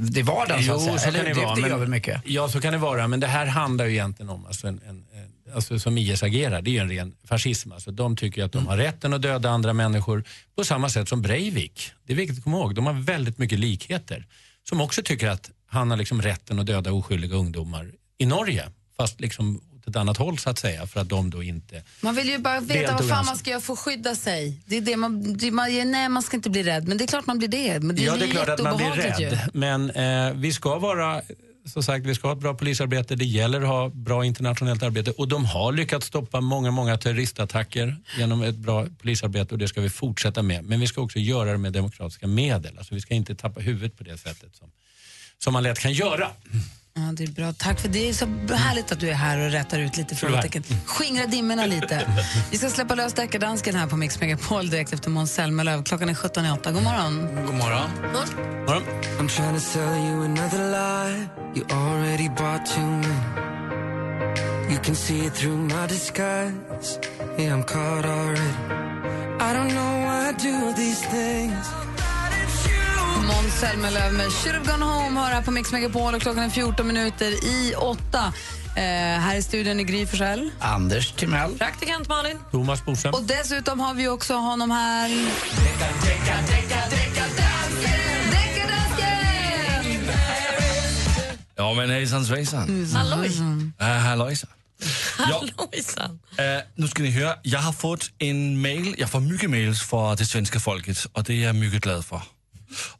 det 0.00 0.22
vardagen 0.22 0.64
så 0.64 0.74
att 0.74 0.82
säga. 0.82 0.98
så 0.98 1.08
eller, 1.08 1.24
kan 1.24 1.34
det, 1.34 1.44
vara. 1.44 1.54
det 1.54 1.68
gör 1.68 1.78
väl 1.78 1.88
mycket. 1.88 2.22
Ja, 2.24 2.48
så 2.48 2.60
kan 2.60 2.72
det 2.72 2.78
vara. 2.78 3.08
Men 3.08 3.20
det 3.20 3.26
här 3.26 3.46
handlar 3.46 3.84
ju 3.84 3.92
egentligen 3.92 4.30
om, 4.30 4.46
alltså 4.46 4.66
en, 4.66 4.80
en, 4.88 4.96
en, 4.96 5.54
alltså 5.54 5.78
som 5.78 5.98
IS 5.98 6.22
agerar, 6.22 6.62
det 6.62 6.70
är 6.70 6.72
ju 6.72 6.78
en 6.78 6.90
ren 6.90 7.14
fascism. 7.24 7.72
Alltså 7.72 7.90
de 7.90 8.16
tycker 8.16 8.44
att 8.44 8.52
de 8.52 8.66
har 8.66 8.76
rätten 8.76 9.12
att 9.12 9.22
döda 9.22 9.50
andra 9.50 9.72
människor 9.72 10.24
på 10.56 10.64
samma 10.64 10.88
sätt 10.88 11.08
som 11.08 11.22
Breivik. 11.22 11.92
Det 12.06 12.12
är 12.12 12.16
viktigt 12.16 12.38
att 12.38 12.44
komma 12.44 12.56
ihåg. 12.56 12.74
De 12.74 12.86
har 12.86 12.92
väldigt 12.92 13.38
mycket 13.38 13.58
likheter. 13.58 14.26
Som 14.68 14.80
också 14.80 15.02
tycker 15.02 15.28
att 15.28 15.50
han 15.66 15.90
har 15.90 15.96
liksom 15.96 16.22
rätten 16.22 16.58
att 16.58 16.66
döda 16.66 16.92
oskyldiga 16.92 17.36
ungdomar 17.36 17.92
i 18.18 18.26
Norge. 18.26 18.64
Fast 18.96 19.20
liksom 19.20 19.60
åt 19.84 19.90
ett 19.90 19.96
annat 19.96 20.16
håll 20.16 20.38
så 20.38 20.50
att 20.50 20.58
säga, 20.58 20.86
för 20.86 21.00
att 21.00 21.08
de 21.08 21.30
då 21.30 21.42
inte... 21.42 21.82
Man 22.00 22.14
vill 22.14 22.28
ju 22.28 22.38
bara 22.38 22.60
veta 22.60 22.92
vad 22.92 23.08
fan 23.08 23.26
man 23.26 23.36
ska 23.36 23.50
göra 23.50 23.60
för 23.60 23.72
att 23.72 23.78
skydda 23.78 24.14
sig. 24.14 24.60
Det 24.66 24.76
är 24.76 24.80
det 24.80 24.96
man, 24.96 25.36
det 25.36 25.50
man, 25.50 25.90
nej, 25.90 26.08
man 26.08 26.22
ska 26.22 26.36
inte 26.36 26.50
bli 26.50 26.62
rädd, 26.62 26.88
men 26.88 26.98
det 26.98 27.04
är 27.04 27.06
klart 27.06 27.26
man 27.26 27.38
blir 27.38 27.48
det. 27.48 27.80
Men 27.80 27.96
det 27.96 28.02
ja, 28.02 28.16
det 28.16 28.24
är 28.24 28.26
ju 28.26 28.32
klart 28.32 28.48
att 28.48 28.62
man 28.62 28.76
blir 28.76 28.90
rädd. 28.90 29.50
Men 29.54 29.90
eh, 29.90 30.32
vi 30.34 30.52
ska 30.52 30.78
vara, 30.78 31.22
som 31.66 31.82
sagt, 31.82 32.06
vi 32.06 32.14
ska 32.14 32.28
ha 32.28 32.32
ett 32.32 32.40
bra 32.40 32.54
polisarbete. 32.54 33.16
Det 33.16 33.24
gäller 33.24 33.60
att 33.60 33.68
ha 33.68 33.88
bra 33.88 34.24
internationellt 34.24 34.82
arbete. 34.82 35.10
Och 35.10 35.28
de 35.28 35.44
har 35.44 35.72
lyckats 35.72 36.06
stoppa 36.06 36.40
många, 36.40 36.70
många 36.70 36.96
terroristattacker 36.96 37.96
genom 38.18 38.42
ett 38.42 38.56
bra 38.56 38.86
polisarbete 38.98 39.54
och 39.54 39.58
det 39.58 39.68
ska 39.68 39.80
vi 39.80 39.90
fortsätta 39.90 40.42
med. 40.42 40.64
Men 40.64 40.80
vi 40.80 40.86
ska 40.86 41.00
också 41.00 41.18
göra 41.18 41.52
det 41.52 41.58
med 41.58 41.72
demokratiska 41.72 42.26
medel. 42.26 42.78
Alltså 42.78 42.94
vi 42.94 43.00
ska 43.00 43.14
inte 43.14 43.34
tappa 43.34 43.60
huvudet 43.60 43.98
på 43.98 44.04
det 44.04 44.18
sättet 44.18 44.56
som, 44.56 44.70
som 45.38 45.52
man 45.52 45.62
lätt 45.62 45.78
kan 45.78 45.92
göra. 45.92 46.30
Ja, 46.96 47.02
det 47.12 47.24
är 47.24 47.28
bra. 47.28 47.52
Tack 47.52 47.80
för 47.80 47.88
det. 47.88 48.08
är 48.08 48.12
så 48.12 48.26
härligt 48.54 48.92
att 48.92 49.00
du 49.00 49.08
är 49.10 49.14
här 49.14 49.46
och 49.46 49.50
rättar 49.52 49.78
ut 49.78 49.96
lite 49.96 50.14
frågetecken. 50.14 50.62
Skingra 50.86 51.26
dimmorna 51.26 51.66
lite. 51.66 52.06
Vi 52.50 52.58
ska 52.58 52.68
släppa 52.70 52.94
lös 52.94 53.12
deckardansken 53.12 53.74
här 53.74 53.86
på 53.86 53.96
Mix 53.96 54.20
Megapol 54.20 54.70
direkt 54.70 54.92
efter 54.92 55.10
Måns 55.10 55.32
Zelmerlöw. 55.32 55.82
Klockan 55.82 56.08
är 56.08 56.14
17.08. 56.14 56.72
God 56.72 56.82
morgon. 56.82 57.44
God 57.46 57.54
morgon. 57.54 57.90
I'm 59.18 59.28
trying 59.28 59.54
to 59.54 59.60
sell 59.60 59.96
you 60.06 60.24
another 60.24 60.58
lie. 60.70 61.28
You 61.54 61.64
already 61.70 62.28
bought 62.28 62.66
too 62.66 62.80
many. 62.80 64.72
You 64.72 64.78
can 64.82 64.94
see 64.94 65.26
it 65.26 65.34
through 65.34 65.56
my 65.58 65.86
disguise. 65.88 66.98
Yeah, 67.38 67.54
I'm 67.54 67.62
caught 67.64 68.06
already. 68.06 68.54
I 69.40 69.52
don't 69.52 69.74
know 69.74 70.04
why 70.06 70.28
I 70.28 70.32
do 70.32 70.72
these 70.76 71.02
things. 71.06 71.83
Måns 73.26 73.54
Zelmerlöw 73.60 74.12
med 74.12 74.32
Should 74.32 74.56
have 74.56 74.72
gone 74.72 74.84
home 74.84 75.20
hör 75.20 75.30
här 75.30 75.42
på 75.42 75.50
Mix 75.50 75.72
Megapol 75.72 76.14
och 76.14 76.22
klockan 76.22 76.44
är 76.44 76.50
14 76.50 76.86
minuter 76.86 77.44
i 77.44 77.74
åtta. 77.74 78.32
Eh, 78.76 78.82
här 79.20 79.36
i 79.36 79.42
studion 79.42 79.80
i 79.80 79.84
Gry 79.84 80.06
Forssell. 80.06 80.50
Anders 80.60 81.12
Timell. 81.12 81.58
Praktikant 81.58 82.08
Malin. 82.08 82.38
Thomas 82.50 82.84
Bodström. 82.84 83.14
Och 83.14 83.22
dessutom 83.22 83.80
har 83.80 83.94
vi 83.94 84.08
också 84.08 84.34
honom 84.34 84.70
här. 84.70 85.10
Ja, 91.56 91.74
men 91.74 91.90
hejsan 91.90 92.24
svejsan. 92.24 92.86
Halloj. 92.94 93.30
Ja, 93.78 93.84
hallojsan. 93.86 94.50
Hallojsan. 95.18 96.20
Eh, 96.36 96.44
nu 96.74 96.88
ska 96.88 97.02
ni 97.02 97.10
höra, 97.10 97.34
jag 97.42 97.60
har 97.60 97.72
fått 97.72 98.10
en 98.18 98.60
mail, 98.60 98.94
jag 98.98 99.10
får 99.10 99.20
mycket 99.20 99.50
mails 99.50 99.82
från 99.82 100.16
det 100.16 100.24
svenska 100.26 100.60
folket 100.60 101.06
och 101.12 101.24
det 101.24 101.32
är 101.32 101.46
jag 101.46 101.56
mycket 101.56 101.82
glad 101.82 102.04
för. 102.04 102.22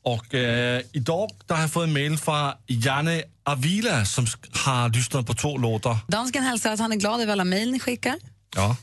Och 0.02 0.34
eh, 0.34 0.82
idag 0.92 1.30
där 1.46 1.54
har 1.54 1.62
jag 1.62 1.72
fått 1.72 1.84
en 1.84 1.92
mail 1.92 2.18
från 2.18 2.52
Janne 2.66 3.22
Avila 3.44 4.04
som 4.04 4.26
har 4.52 4.88
lyssnat 4.88 5.26
på 5.26 5.34
två 5.34 5.58
låtar. 5.58 5.98
Dansken 6.08 6.42
hälsar 6.42 6.72
att 6.72 6.80
han 6.80 6.92
är 6.92 6.96
glad 6.96 7.20
över 7.20 7.32
alla 7.32 7.44
mejl 7.44 7.70
ni 7.70 7.80
skickar. 7.80 8.14
Ja. 8.56 8.76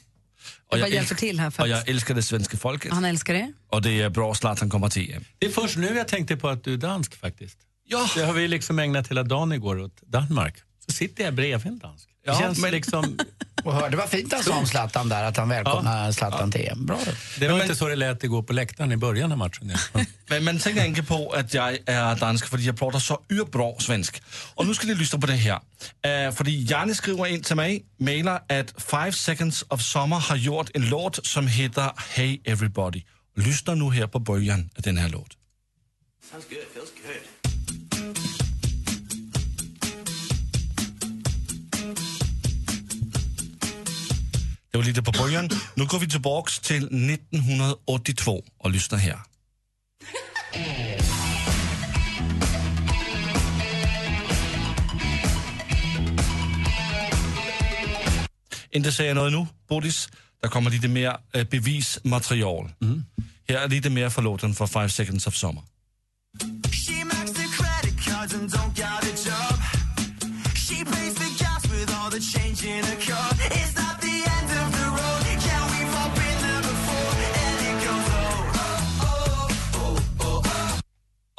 Jag 0.69 0.79
bara 0.79 0.87
jag, 0.87 0.95
hjälper 0.95 1.15
till 1.15 1.39
här 1.39 1.49
för 1.49 1.63
och 1.63 1.65
att 1.65 1.69
jag 1.69 1.89
älskar 1.89 2.15
det 2.15 2.23
svenska 2.23 2.57
folket 2.57 2.91
han 2.91 3.05
älskar 3.05 3.33
er. 3.33 3.53
och 3.69 3.81
det 3.81 4.01
är 4.01 4.09
bra 4.09 4.33
Zlatan 4.33 4.69
kommer 4.69 4.89
till 4.89 5.13
EM. 5.13 5.23
Det 5.39 5.45
är 5.45 5.49
först 5.49 5.77
nu 5.77 5.95
jag 5.95 6.07
tänkte 6.07 6.37
på 6.37 6.49
att 6.49 6.63
du 6.63 6.73
är 6.73 6.77
dansk 6.77 7.19
faktiskt. 7.19 7.57
Ja. 7.87 8.09
Det 8.15 8.23
har 8.23 8.33
vi 8.33 8.47
liksom 8.47 8.79
ägnat 8.79 9.07
hela 9.07 9.23
dagen 9.23 9.53
igår 9.53 9.79
åt 9.79 10.01
Danmark. 10.01 10.55
Så 10.85 10.91
sitter 10.91 11.23
jag 11.23 11.33
bredvid 11.33 11.67
en 11.67 11.79
dansk. 11.79 12.07
Det 12.23 12.31
Ja, 12.31 12.39
känns 12.39 12.59
men- 12.59 12.71
liksom... 12.71 13.17
Och 13.63 13.73
hörde 13.73 13.97
vad 13.97 14.09
fint 14.09 14.33
han 14.33 14.43
sa 14.43 14.57
om 14.57 14.67
Zlatan 14.67 15.09
där, 15.09 15.23
att 15.23 15.37
han 15.37 15.49
välkomnar 15.49 16.11
Zlatan 16.11 16.51
till 16.51 16.61
EM. 16.61 16.85
Bra. 16.85 16.99
Det 17.39 17.47
var 17.47 17.61
inte 17.61 17.75
så 17.75 17.87
det 17.87 17.95
lät 17.95 18.23
igår 18.23 18.43
på 18.43 18.53
läktaren 18.53 18.91
i 18.91 18.97
början 18.97 19.31
av 19.31 19.37
matchen. 19.37 19.73
Men 20.29 20.43
man 20.43 20.59
tänker 20.59 20.85
inte 20.85 21.03
på 21.03 21.29
att 21.31 21.53
jag 21.53 21.77
är 21.85 22.15
dansk 22.15 22.47
för 22.47 22.57
jag 22.57 22.79
pratar 22.79 22.99
så 22.99 23.21
bra 23.51 23.75
svensk. 23.79 24.21
Och 24.55 24.67
nu 24.67 24.73
ska 24.73 24.87
ni 24.87 24.95
lyssna 24.95 25.19
på 25.19 25.27
det 25.27 25.33
här. 25.33 25.53
Uh, 25.55 26.33
för 26.35 26.45
Janne 26.47 26.95
skriver 26.95 27.27
in 27.27 27.43
till 27.43 27.55
mig, 27.55 27.85
mailar 27.97 28.35
att 28.49 28.81
Five 28.81 29.11
Seconds 29.11 29.65
of 29.67 29.81
Summer 29.81 30.19
har 30.19 30.35
gjort 30.35 30.69
en 30.73 30.89
låt 30.89 31.25
som 31.25 31.47
heter 31.47 31.91
Hey 31.97 32.39
Everybody. 32.43 33.03
Lyssna 33.35 33.75
nu 33.75 33.91
här 33.91 34.07
på 34.07 34.19
början 34.19 34.69
av 34.77 34.81
den 34.81 34.97
här 34.97 35.09
låten. 35.09 35.37
Det 44.71 44.77
var 44.77 44.83
lite 44.83 45.03
på 45.03 45.11
början. 45.11 45.49
Nu 45.75 45.85
går 45.85 45.99
vi 45.99 46.07
tillbaks 46.07 46.59
till 46.59 47.11
1982 47.11 48.43
och 48.57 48.71
lyssnar 48.71 48.99
här. 48.99 49.19
Inte 58.71 58.91
säga 58.91 59.13
något 59.13 59.31
nu, 59.31 59.47
Bodis. 59.69 60.09
Der 60.41 60.49
kommer 60.49 60.69
lite 60.71 60.87
mer 60.87 61.17
äh, 61.33 61.43
bevismaterial. 61.43 62.69
Här 63.47 63.55
är 63.55 63.67
lite 63.67 63.89
mer 63.89 64.09
för 64.09 64.21
låten 64.21 64.53
för 64.53 64.67
Five 64.67 64.89
Seconds 64.89 65.27
of 65.27 65.35
Summer. 65.35 65.63
She 66.71 67.05
maxed 67.05 67.37
her 67.37 67.47
credit 67.47 68.01
cards 68.05 68.33
and 68.33 68.49
don't 68.49 68.75
got 68.75 69.00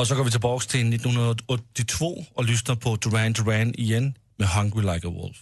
Och 0.03 0.09
så 0.09 0.15
går 0.15 0.25
vi 0.25 0.31
tillbaks 0.31 0.67
till 0.67 0.95
1982 0.95 2.25
och 2.35 2.45
lyssnar 2.45 2.77
på 2.77 2.97
Duran 2.97 3.33
Duran 3.33 3.75
igen 3.75 4.15
med 4.37 4.49
Hungry 4.49 4.95
Like 4.95 5.07
a 5.09 5.11
Wolf. 5.11 5.37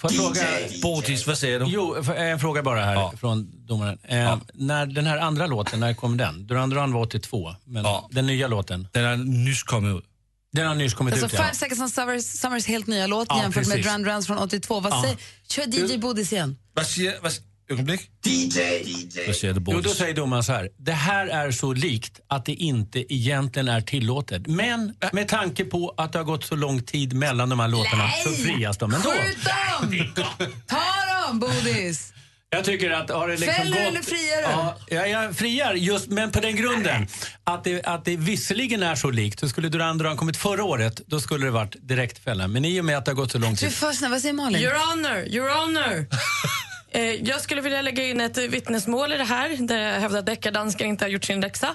Får 0.00 0.12
jag 0.12 0.24
fråga... 0.24 0.40
Bodis, 0.82 1.26
vad 1.26 1.38
säger 1.38 1.60
du? 1.60 1.66
Jo, 1.68 1.96
för- 2.02 2.14
en 2.14 2.38
fråga 2.38 2.62
bara 2.62 2.80
här 2.84 3.16
från 3.16 3.66
domaren. 3.66 3.98
Eh, 4.02 4.38
När 4.54 4.86
den 4.86 5.06
här 5.06 5.18
andra 5.18 5.46
låten, 5.46 5.80
när 5.80 5.94
kom 5.94 6.16
den? 6.16 6.46
Duran 6.46 6.70
Duran 6.70 6.92
var 6.92 7.00
82, 7.02 7.54
men 7.64 7.84
den 8.10 8.26
nya 8.26 8.48
låten? 8.48 8.88
Den 8.92 9.04
har 9.04 9.16
nyss 9.16 9.62
kommit 9.62 9.96
ut. 9.98 10.04
Den 10.52 10.66
har 10.66 10.74
nyss 10.74 10.94
kommit 10.94 11.12
Alltså 11.14 11.26
ut, 11.26 11.32
ja. 11.32 11.42
Five 11.44 11.54
Seconds 11.54 11.80
of 11.82 11.94
Summers, 11.94 12.24
Summers 12.24 12.66
helt 12.66 12.86
nya 12.86 13.06
låt 13.06 13.26
Ja, 13.30 13.42
jämfört 13.42 13.66
med 13.66 13.76
precis. 13.76 13.86
Duran 13.86 14.02
Durans 14.02 14.26
från 14.26 14.38
82. 14.38 14.80
Vad 14.80 14.92
Ja. 14.92 15.02
säger, 15.02 15.16
kör 15.48 15.92
DJ 15.94 15.98
Bodis 15.98 16.32
igen. 16.32 16.56
Vad 16.74 16.86
säger... 16.86 17.14
Vad, 17.22 17.32
ögonblick. 17.70 18.00
DJ! 18.24 18.50
Du, 18.52 19.62
Jo, 19.66 19.80
då 19.80 19.90
säger 19.90 20.14
domaren 20.14 20.44
så 20.44 20.52
här. 20.52 20.68
Det 20.78 20.92
här 20.92 21.26
är 21.26 21.50
så 21.50 21.72
likt 21.72 22.20
att 22.28 22.44
det 22.44 22.54
inte 22.54 23.14
egentligen 23.14 23.68
är 23.68 23.80
tillåtet. 23.80 24.46
Men 24.46 24.94
med 25.12 25.28
tanke 25.28 25.64
på 25.64 25.94
att 25.96 26.12
det 26.12 26.18
har 26.18 26.24
gått 26.24 26.44
så 26.44 26.56
lång 26.56 26.82
tid 26.82 27.12
mellan 27.12 27.48
de 27.48 27.60
här 27.60 27.68
låtarna 27.68 28.10
så 28.24 28.30
frias 28.30 28.78
de 28.78 28.94
ändå. 28.94 29.10
Skjut 29.10 29.38
dem! 29.44 30.26
Ta 30.66 31.26
dem, 31.26 31.38
Bodis! 31.40 32.12
Jag 32.50 32.64
tycker 32.64 32.90
att 32.90 33.10
har 33.10 33.28
det 33.28 33.36
liksom 33.36 33.54
Fäller 33.54 33.70
gått... 33.70 33.88
eller 33.88 34.02
friar 34.02 34.36
du? 34.36 34.48
Ja, 34.48 34.76
jag, 34.88 35.10
jag 35.10 35.36
friar, 35.36 35.74
just, 35.74 36.08
men 36.08 36.30
på 36.30 36.40
den 36.40 36.56
grunden 36.56 37.06
att 37.44 37.64
det, 37.64 37.84
att 37.86 38.04
det 38.04 38.16
visserligen 38.16 38.82
är 38.82 38.94
så 38.94 39.10
likt. 39.10 39.40
Så 39.40 39.48
skulle 39.48 39.68
Duran 39.68 39.98
Duran 39.98 40.16
kommit 40.16 40.36
förra 40.36 40.64
året, 40.64 41.00
då 41.06 41.20
skulle 41.20 41.46
det 41.46 41.50
varit 41.50 41.76
direkt 41.80 42.24
fälla. 42.24 42.48
Men 42.48 42.64
i 42.64 42.80
och 42.80 42.84
med 42.84 42.98
att 42.98 43.04
det 43.04 43.10
har 43.10 43.16
gått 43.16 43.32
så 43.32 43.38
lång 43.38 43.50
Du 43.50 43.56
tid. 43.56 43.72
för 43.72 43.92
snäll. 43.92 44.10
Vad 44.10 44.20
säger 44.20 44.34
Malin? 44.34 44.62
Your 44.62 44.74
honor, 44.74 45.26
your 45.26 45.48
honor. 45.48 46.06
eh, 46.90 47.02
jag 47.02 47.40
skulle 47.40 47.60
vilja 47.60 47.82
lägga 47.82 48.04
in 48.04 48.20
ett 48.20 48.38
vittnesmål 48.38 49.12
i 49.12 49.16
det 49.16 49.24
här 49.24 49.66
där 49.66 49.78
jag 49.78 50.00
hävdar 50.00 50.18
att 50.18 50.26
deckardansken 50.26 50.86
inte 50.86 51.04
har 51.04 51.10
gjort 51.10 51.24
sin 51.24 51.40
läxa. 51.40 51.74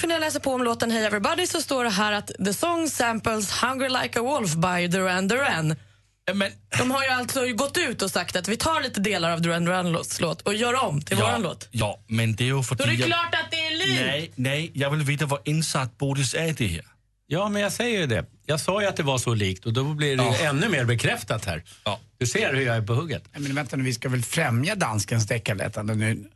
För 0.00 0.08
när 0.08 0.14
jag 0.14 0.20
läser 0.20 0.40
på 0.40 0.52
om 0.52 0.62
låten 0.62 0.90
Hey 0.90 1.04
Everybody 1.04 1.46
så 1.46 1.62
står 1.62 1.84
det 1.84 1.90
här 1.90 2.12
att 2.12 2.30
the 2.44 2.54
song 2.54 2.88
samples 2.88 3.62
Hungry 3.62 3.88
Like 3.88 4.18
a 4.20 4.22
Wolf 4.22 4.54
by 4.54 4.86
Duran 4.86 5.28
Duran. 5.28 5.76
Men... 6.34 6.50
De 6.78 6.90
har 6.90 7.02
ju 7.04 7.08
alltså 7.08 7.46
gått 7.52 7.76
ut 7.76 8.02
och 8.02 8.10
sagt 8.10 8.36
att 8.36 8.48
vi 8.48 8.56
tar 8.56 8.80
lite 8.82 9.00
delar 9.00 9.30
av 9.30 9.42
Duran 9.42 9.64
Durans 9.64 10.20
låt 10.20 10.40
och 10.42 10.54
gör 10.54 10.74
om 10.84 11.02
till 11.02 11.16
våran 11.16 11.42
låt. 11.42 11.68
Ja, 11.70 12.00
men 12.06 12.34
det 12.36 12.44
är 12.44 12.46
ju 12.46 12.62
för 12.62 12.74
Då 12.74 12.84
är 12.84 12.88
det 12.88 12.96
klart 12.96 13.34
att 13.34 13.50
det 13.50 13.66
är 13.66 13.78
likt! 13.78 14.00
Nej, 14.00 14.32
nej, 14.34 14.70
jag 14.74 14.90
vill 14.90 15.02
veta 15.02 15.26
vad 15.26 15.40
insatt 15.48 15.98
Bodis 15.98 16.34
är 16.34 16.46
i 16.46 16.52
det 16.52 16.66
här. 16.66 16.84
Ja, 17.26 17.48
men 17.48 17.62
jag 17.62 17.72
säger 17.72 18.00
ju 18.00 18.06
det. 18.06 18.24
Jag 18.46 18.60
sa 18.60 18.80
ju 18.82 18.86
att 18.88 18.96
det 18.96 19.02
var 19.02 19.18
så 19.18 19.34
likt 19.34 19.66
och 19.66 19.72
då 19.72 19.84
blir 19.84 20.16
det 20.16 20.22
Ja. 20.24 20.36
ännu 20.48 20.68
mer 20.68 20.84
bekräftat 20.84 21.44
här. 21.44 21.64
Du 22.18 22.26
ser 22.26 22.54
hur 22.54 22.60
jag 22.66 22.76
är 22.76 22.82
på 22.82 22.94
hugget. 22.94 23.22
Nej, 23.32 23.42
Men 23.42 23.54
vänta 23.54 23.76
nu, 23.76 23.84
vi 23.84 23.94
ska 23.94 24.08
väl 24.08 24.22
främja 24.22 24.74
danskens 24.74 25.26
deckarlättande 25.26 25.94
nu? 25.94 26.30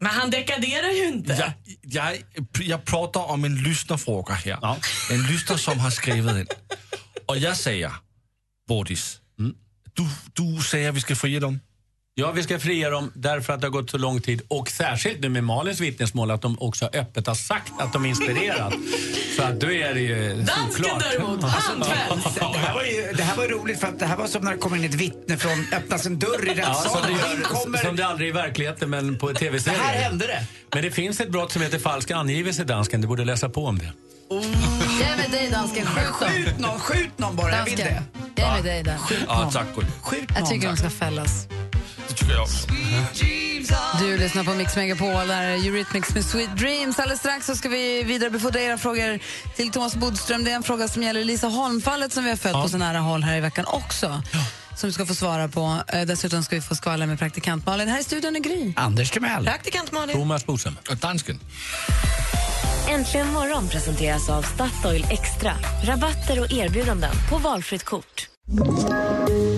Men 0.00 0.10
han 0.12 0.30
dekaderar 0.30 0.90
ju 0.90 1.08
inte. 1.08 1.32
Jag, 1.32 1.52
jag, 1.82 2.18
jag 2.60 2.84
pratar 2.84 3.30
om 3.30 3.44
en 3.44 3.62
lyssnarfråga 3.62 4.34
här. 4.34 4.76
En 5.10 5.22
lyssnare 5.22 5.58
som 5.58 5.78
har 5.78 5.90
skrivit 5.90 6.36
in. 6.36 6.46
Och 7.26 7.38
jag 7.38 7.56
säger, 7.56 7.92
Bodis, 8.70 9.20
du, 9.94 10.06
du 10.32 10.62
säger 10.62 10.88
att 10.88 10.94
vi 10.94 11.00
ska 11.00 11.16
fria 11.16 11.40
dem. 11.40 11.60
Ja, 12.14 12.30
vi 12.32 12.42
ska 12.42 12.58
fria 12.58 12.90
dem 12.90 13.12
därför 13.14 13.52
att 13.52 13.60
det 13.60 13.66
har 13.66 13.72
gått 13.72 13.90
så 13.90 13.98
lång 13.98 14.20
tid 14.20 14.42
och 14.48 14.68
särskilt 14.68 15.20
nu 15.20 15.28
med 15.28 15.44
Malins 15.44 15.80
vittnesmål 15.80 16.30
att 16.30 16.42
de 16.42 16.58
också 16.60 16.90
öppet 16.92 17.26
har 17.26 17.34
sagt 17.34 17.72
att 17.78 17.92
de 17.92 18.06
inspirerat. 18.06 18.74
så 19.36 19.42
att 19.42 19.60
då 19.60 19.72
är 19.72 19.94
det 19.94 20.00
ju 20.00 20.34
Dansken 20.34 20.98
däremot, 20.98 21.42
han. 21.44 21.78
Det 21.80 22.58
här, 22.58 22.74
var 22.74 22.82
ju, 22.82 23.12
det 23.12 23.22
här 23.22 23.36
var 23.36 23.48
roligt 23.48 23.80
för 23.80 23.88
att 23.88 23.98
det 23.98 24.06
här 24.06 24.16
var 24.16 24.26
som 24.26 24.44
när 24.44 24.52
det 24.52 24.58
kommer 24.58 24.76
in 24.76 24.84
ett 24.84 24.94
vittne 24.94 25.36
från, 25.36 25.66
öppnas 25.72 26.06
en 26.06 26.18
dörr 26.18 26.48
i 26.48 26.58
Ja, 26.58 26.74
som, 26.74 27.00
rättssalen. 27.00 27.12
gör, 27.12 27.40
kommer... 27.42 27.78
som 27.78 27.96
det 27.96 28.06
aldrig 28.06 28.28
är 28.28 28.30
i 28.30 28.34
verkligheten 28.34 28.90
men 28.90 29.18
på 29.18 29.34
tv-serier. 29.34 29.78
Det 29.78 29.84
här 29.84 30.02
hände 30.02 30.26
det. 30.26 30.46
Men 30.74 30.82
det 30.82 30.90
finns 30.90 31.20
ett 31.20 31.30
brott 31.30 31.52
som 31.52 31.62
heter 31.62 31.78
falsk 31.78 32.10
angivelse 32.10 32.62
i 32.62 32.64
dansken. 32.64 33.00
Du 33.00 33.08
borde 33.08 33.24
läsa 33.24 33.48
på 33.48 33.66
om 33.66 33.78
det. 33.78 33.92
Jag 34.30 35.08
är 35.12 35.16
med 35.16 35.30
dig, 35.30 35.50
dansken. 35.50 35.86
Skjut 35.86 36.04
dem. 36.20 36.28
Skjut 36.30 36.58
någon, 36.58 36.80
skjut 36.80 37.18
någon 37.18 37.36
bara, 37.36 37.56
jag 37.56 37.64
vill 37.64 37.76
det. 37.76 38.02
Jag 38.34 38.48
är 38.48 38.54
med 38.54 38.64
dig 38.64 38.82
där. 38.82 38.98
Ja, 39.26 39.50
tack 39.52 39.66
Gulli. 39.74 39.86
Jag 40.36 40.48
tycker 40.48 40.68
de 40.68 40.76
ska 40.76 40.90
fällas. 40.90 41.46
Det 42.08 42.14
tycker 42.14 42.32
jag. 42.34 42.48
Du 44.00 44.18
lyssnar 44.18 44.44
på 44.44 44.50
Mix 44.54 44.76
Megapol, 44.76 45.28
där 45.28 45.42
är 45.42 45.54
Eurythmics 45.66 46.14
med 46.14 46.24
Sweet 46.24 46.56
Dreams. 46.56 46.98
Alldeles 46.98 47.20
strax 47.20 47.46
så 47.46 47.56
ska 47.56 47.68
vi 47.68 48.02
vidarebefordra 48.02 48.60
era 48.60 48.78
frågor 48.78 49.18
till 49.56 49.70
Thomas 49.70 49.94
Bodström. 49.94 50.44
Det 50.44 50.50
är 50.50 50.56
en 50.56 50.62
fråga 50.62 50.88
som 50.88 51.02
gäller 51.02 51.24
Lisa 51.24 51.46
Holm-fallet 51.46 52.12
som 52.12 52.24
vi 52.24 52.30
har 52.30 52.36
följt 52.36 52.54
på 52.62 52.68
så 52.68 52.78
nära 52.78 52.98
håll 52.98 53.22
här 53.22 53.36
i 53.36 53.40
veckan 53.40 53.64
också. 53.68 54.22
Som 54.76 54.88
du 54.88 54.92
ska 54.92 55.06
få 55.06 55.14
svara 55.14 55.48
på. 55.48 55.82
Eh, 55.88 56.02
Dessutom 56.02 56.42
ska 56.42 56.56
vi 56.56 56.62
få 56.62 56.74
skvallra 56.74 57.06
med 57.06 57.18
praktikant 57.18 57.66
Malin. 57.66 57.88
Här 57.88 58.00
i 58.00 58.04
studion 58.04 58.36
är 58.36 58.40
Gry. 58.40 58.72
Anders 58.76 59.10
Timell. 59.10 59.44
Praktikant 59.44 59.92
Malin. 59.92 60.16
Thomas 60.16 60.46
Bodström. 60.46 60.76
Och 60.90 60.96
dansken. 60.96 61.40
Äntligen 62.90 63.32
morgon 63.32 63.68
presenteras 63.68 64.30
av 64.30 64.42
Statoil 64.42 65.06
Extra. 65.10 65.52
Rabatter 65.84 66.40
och 66.40 66.52
erbjudanden 66.52 67.10
på 67.30 67.38
valfritt 67.38 67.84
kort. 67.84 68.28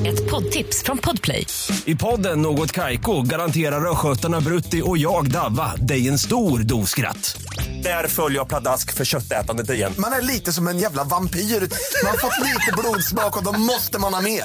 Ett 0.06 0.30
poddtips 0.30 0.82
från 0.82 0.98
Podplay. 0.98 1.46
I 1.84 1.94
podden 1.94 2.42
Något 2.42 2.72
Kaiko 2.72 3.22
garanterar 3.22 3.90
östgötarna 3.90 4.40
Brutti 4.40 4.82
och 4.84 4.98
jag, 4.98 5.30
Davva, 5.30 5.76
dig 5.76 6.08
en 6.08 6.18
stor 6.18 6.58
dos 6.58 6.90
skratt. 6.90 7.42
Där 7.82 8.08
följer 8.08 8.38
jag 8.38 8.48
pladask 8.48 8.94
för 8.94 9.04
köttätandet 9.04 9.70
igen. 9.70 9.92
Man 9.98 10.12
är 10.12 10.22
lite 10.22 10.52
som 10.52 10.68
en 10.68 10.78
jävla 10.78 11.04
vampyr. 11.04 11.40
Man 11.40 12.10
har 12.10 12.18
fått 12.18 12.38
lite 12.46 12.72
blodsmak 12.78 13.36
och 13.36 13.44
då 13.44 13.52
måste 13.52 13.98
man 13.98 14.14
ha 14.14 14.20
mer. 14.20 14.44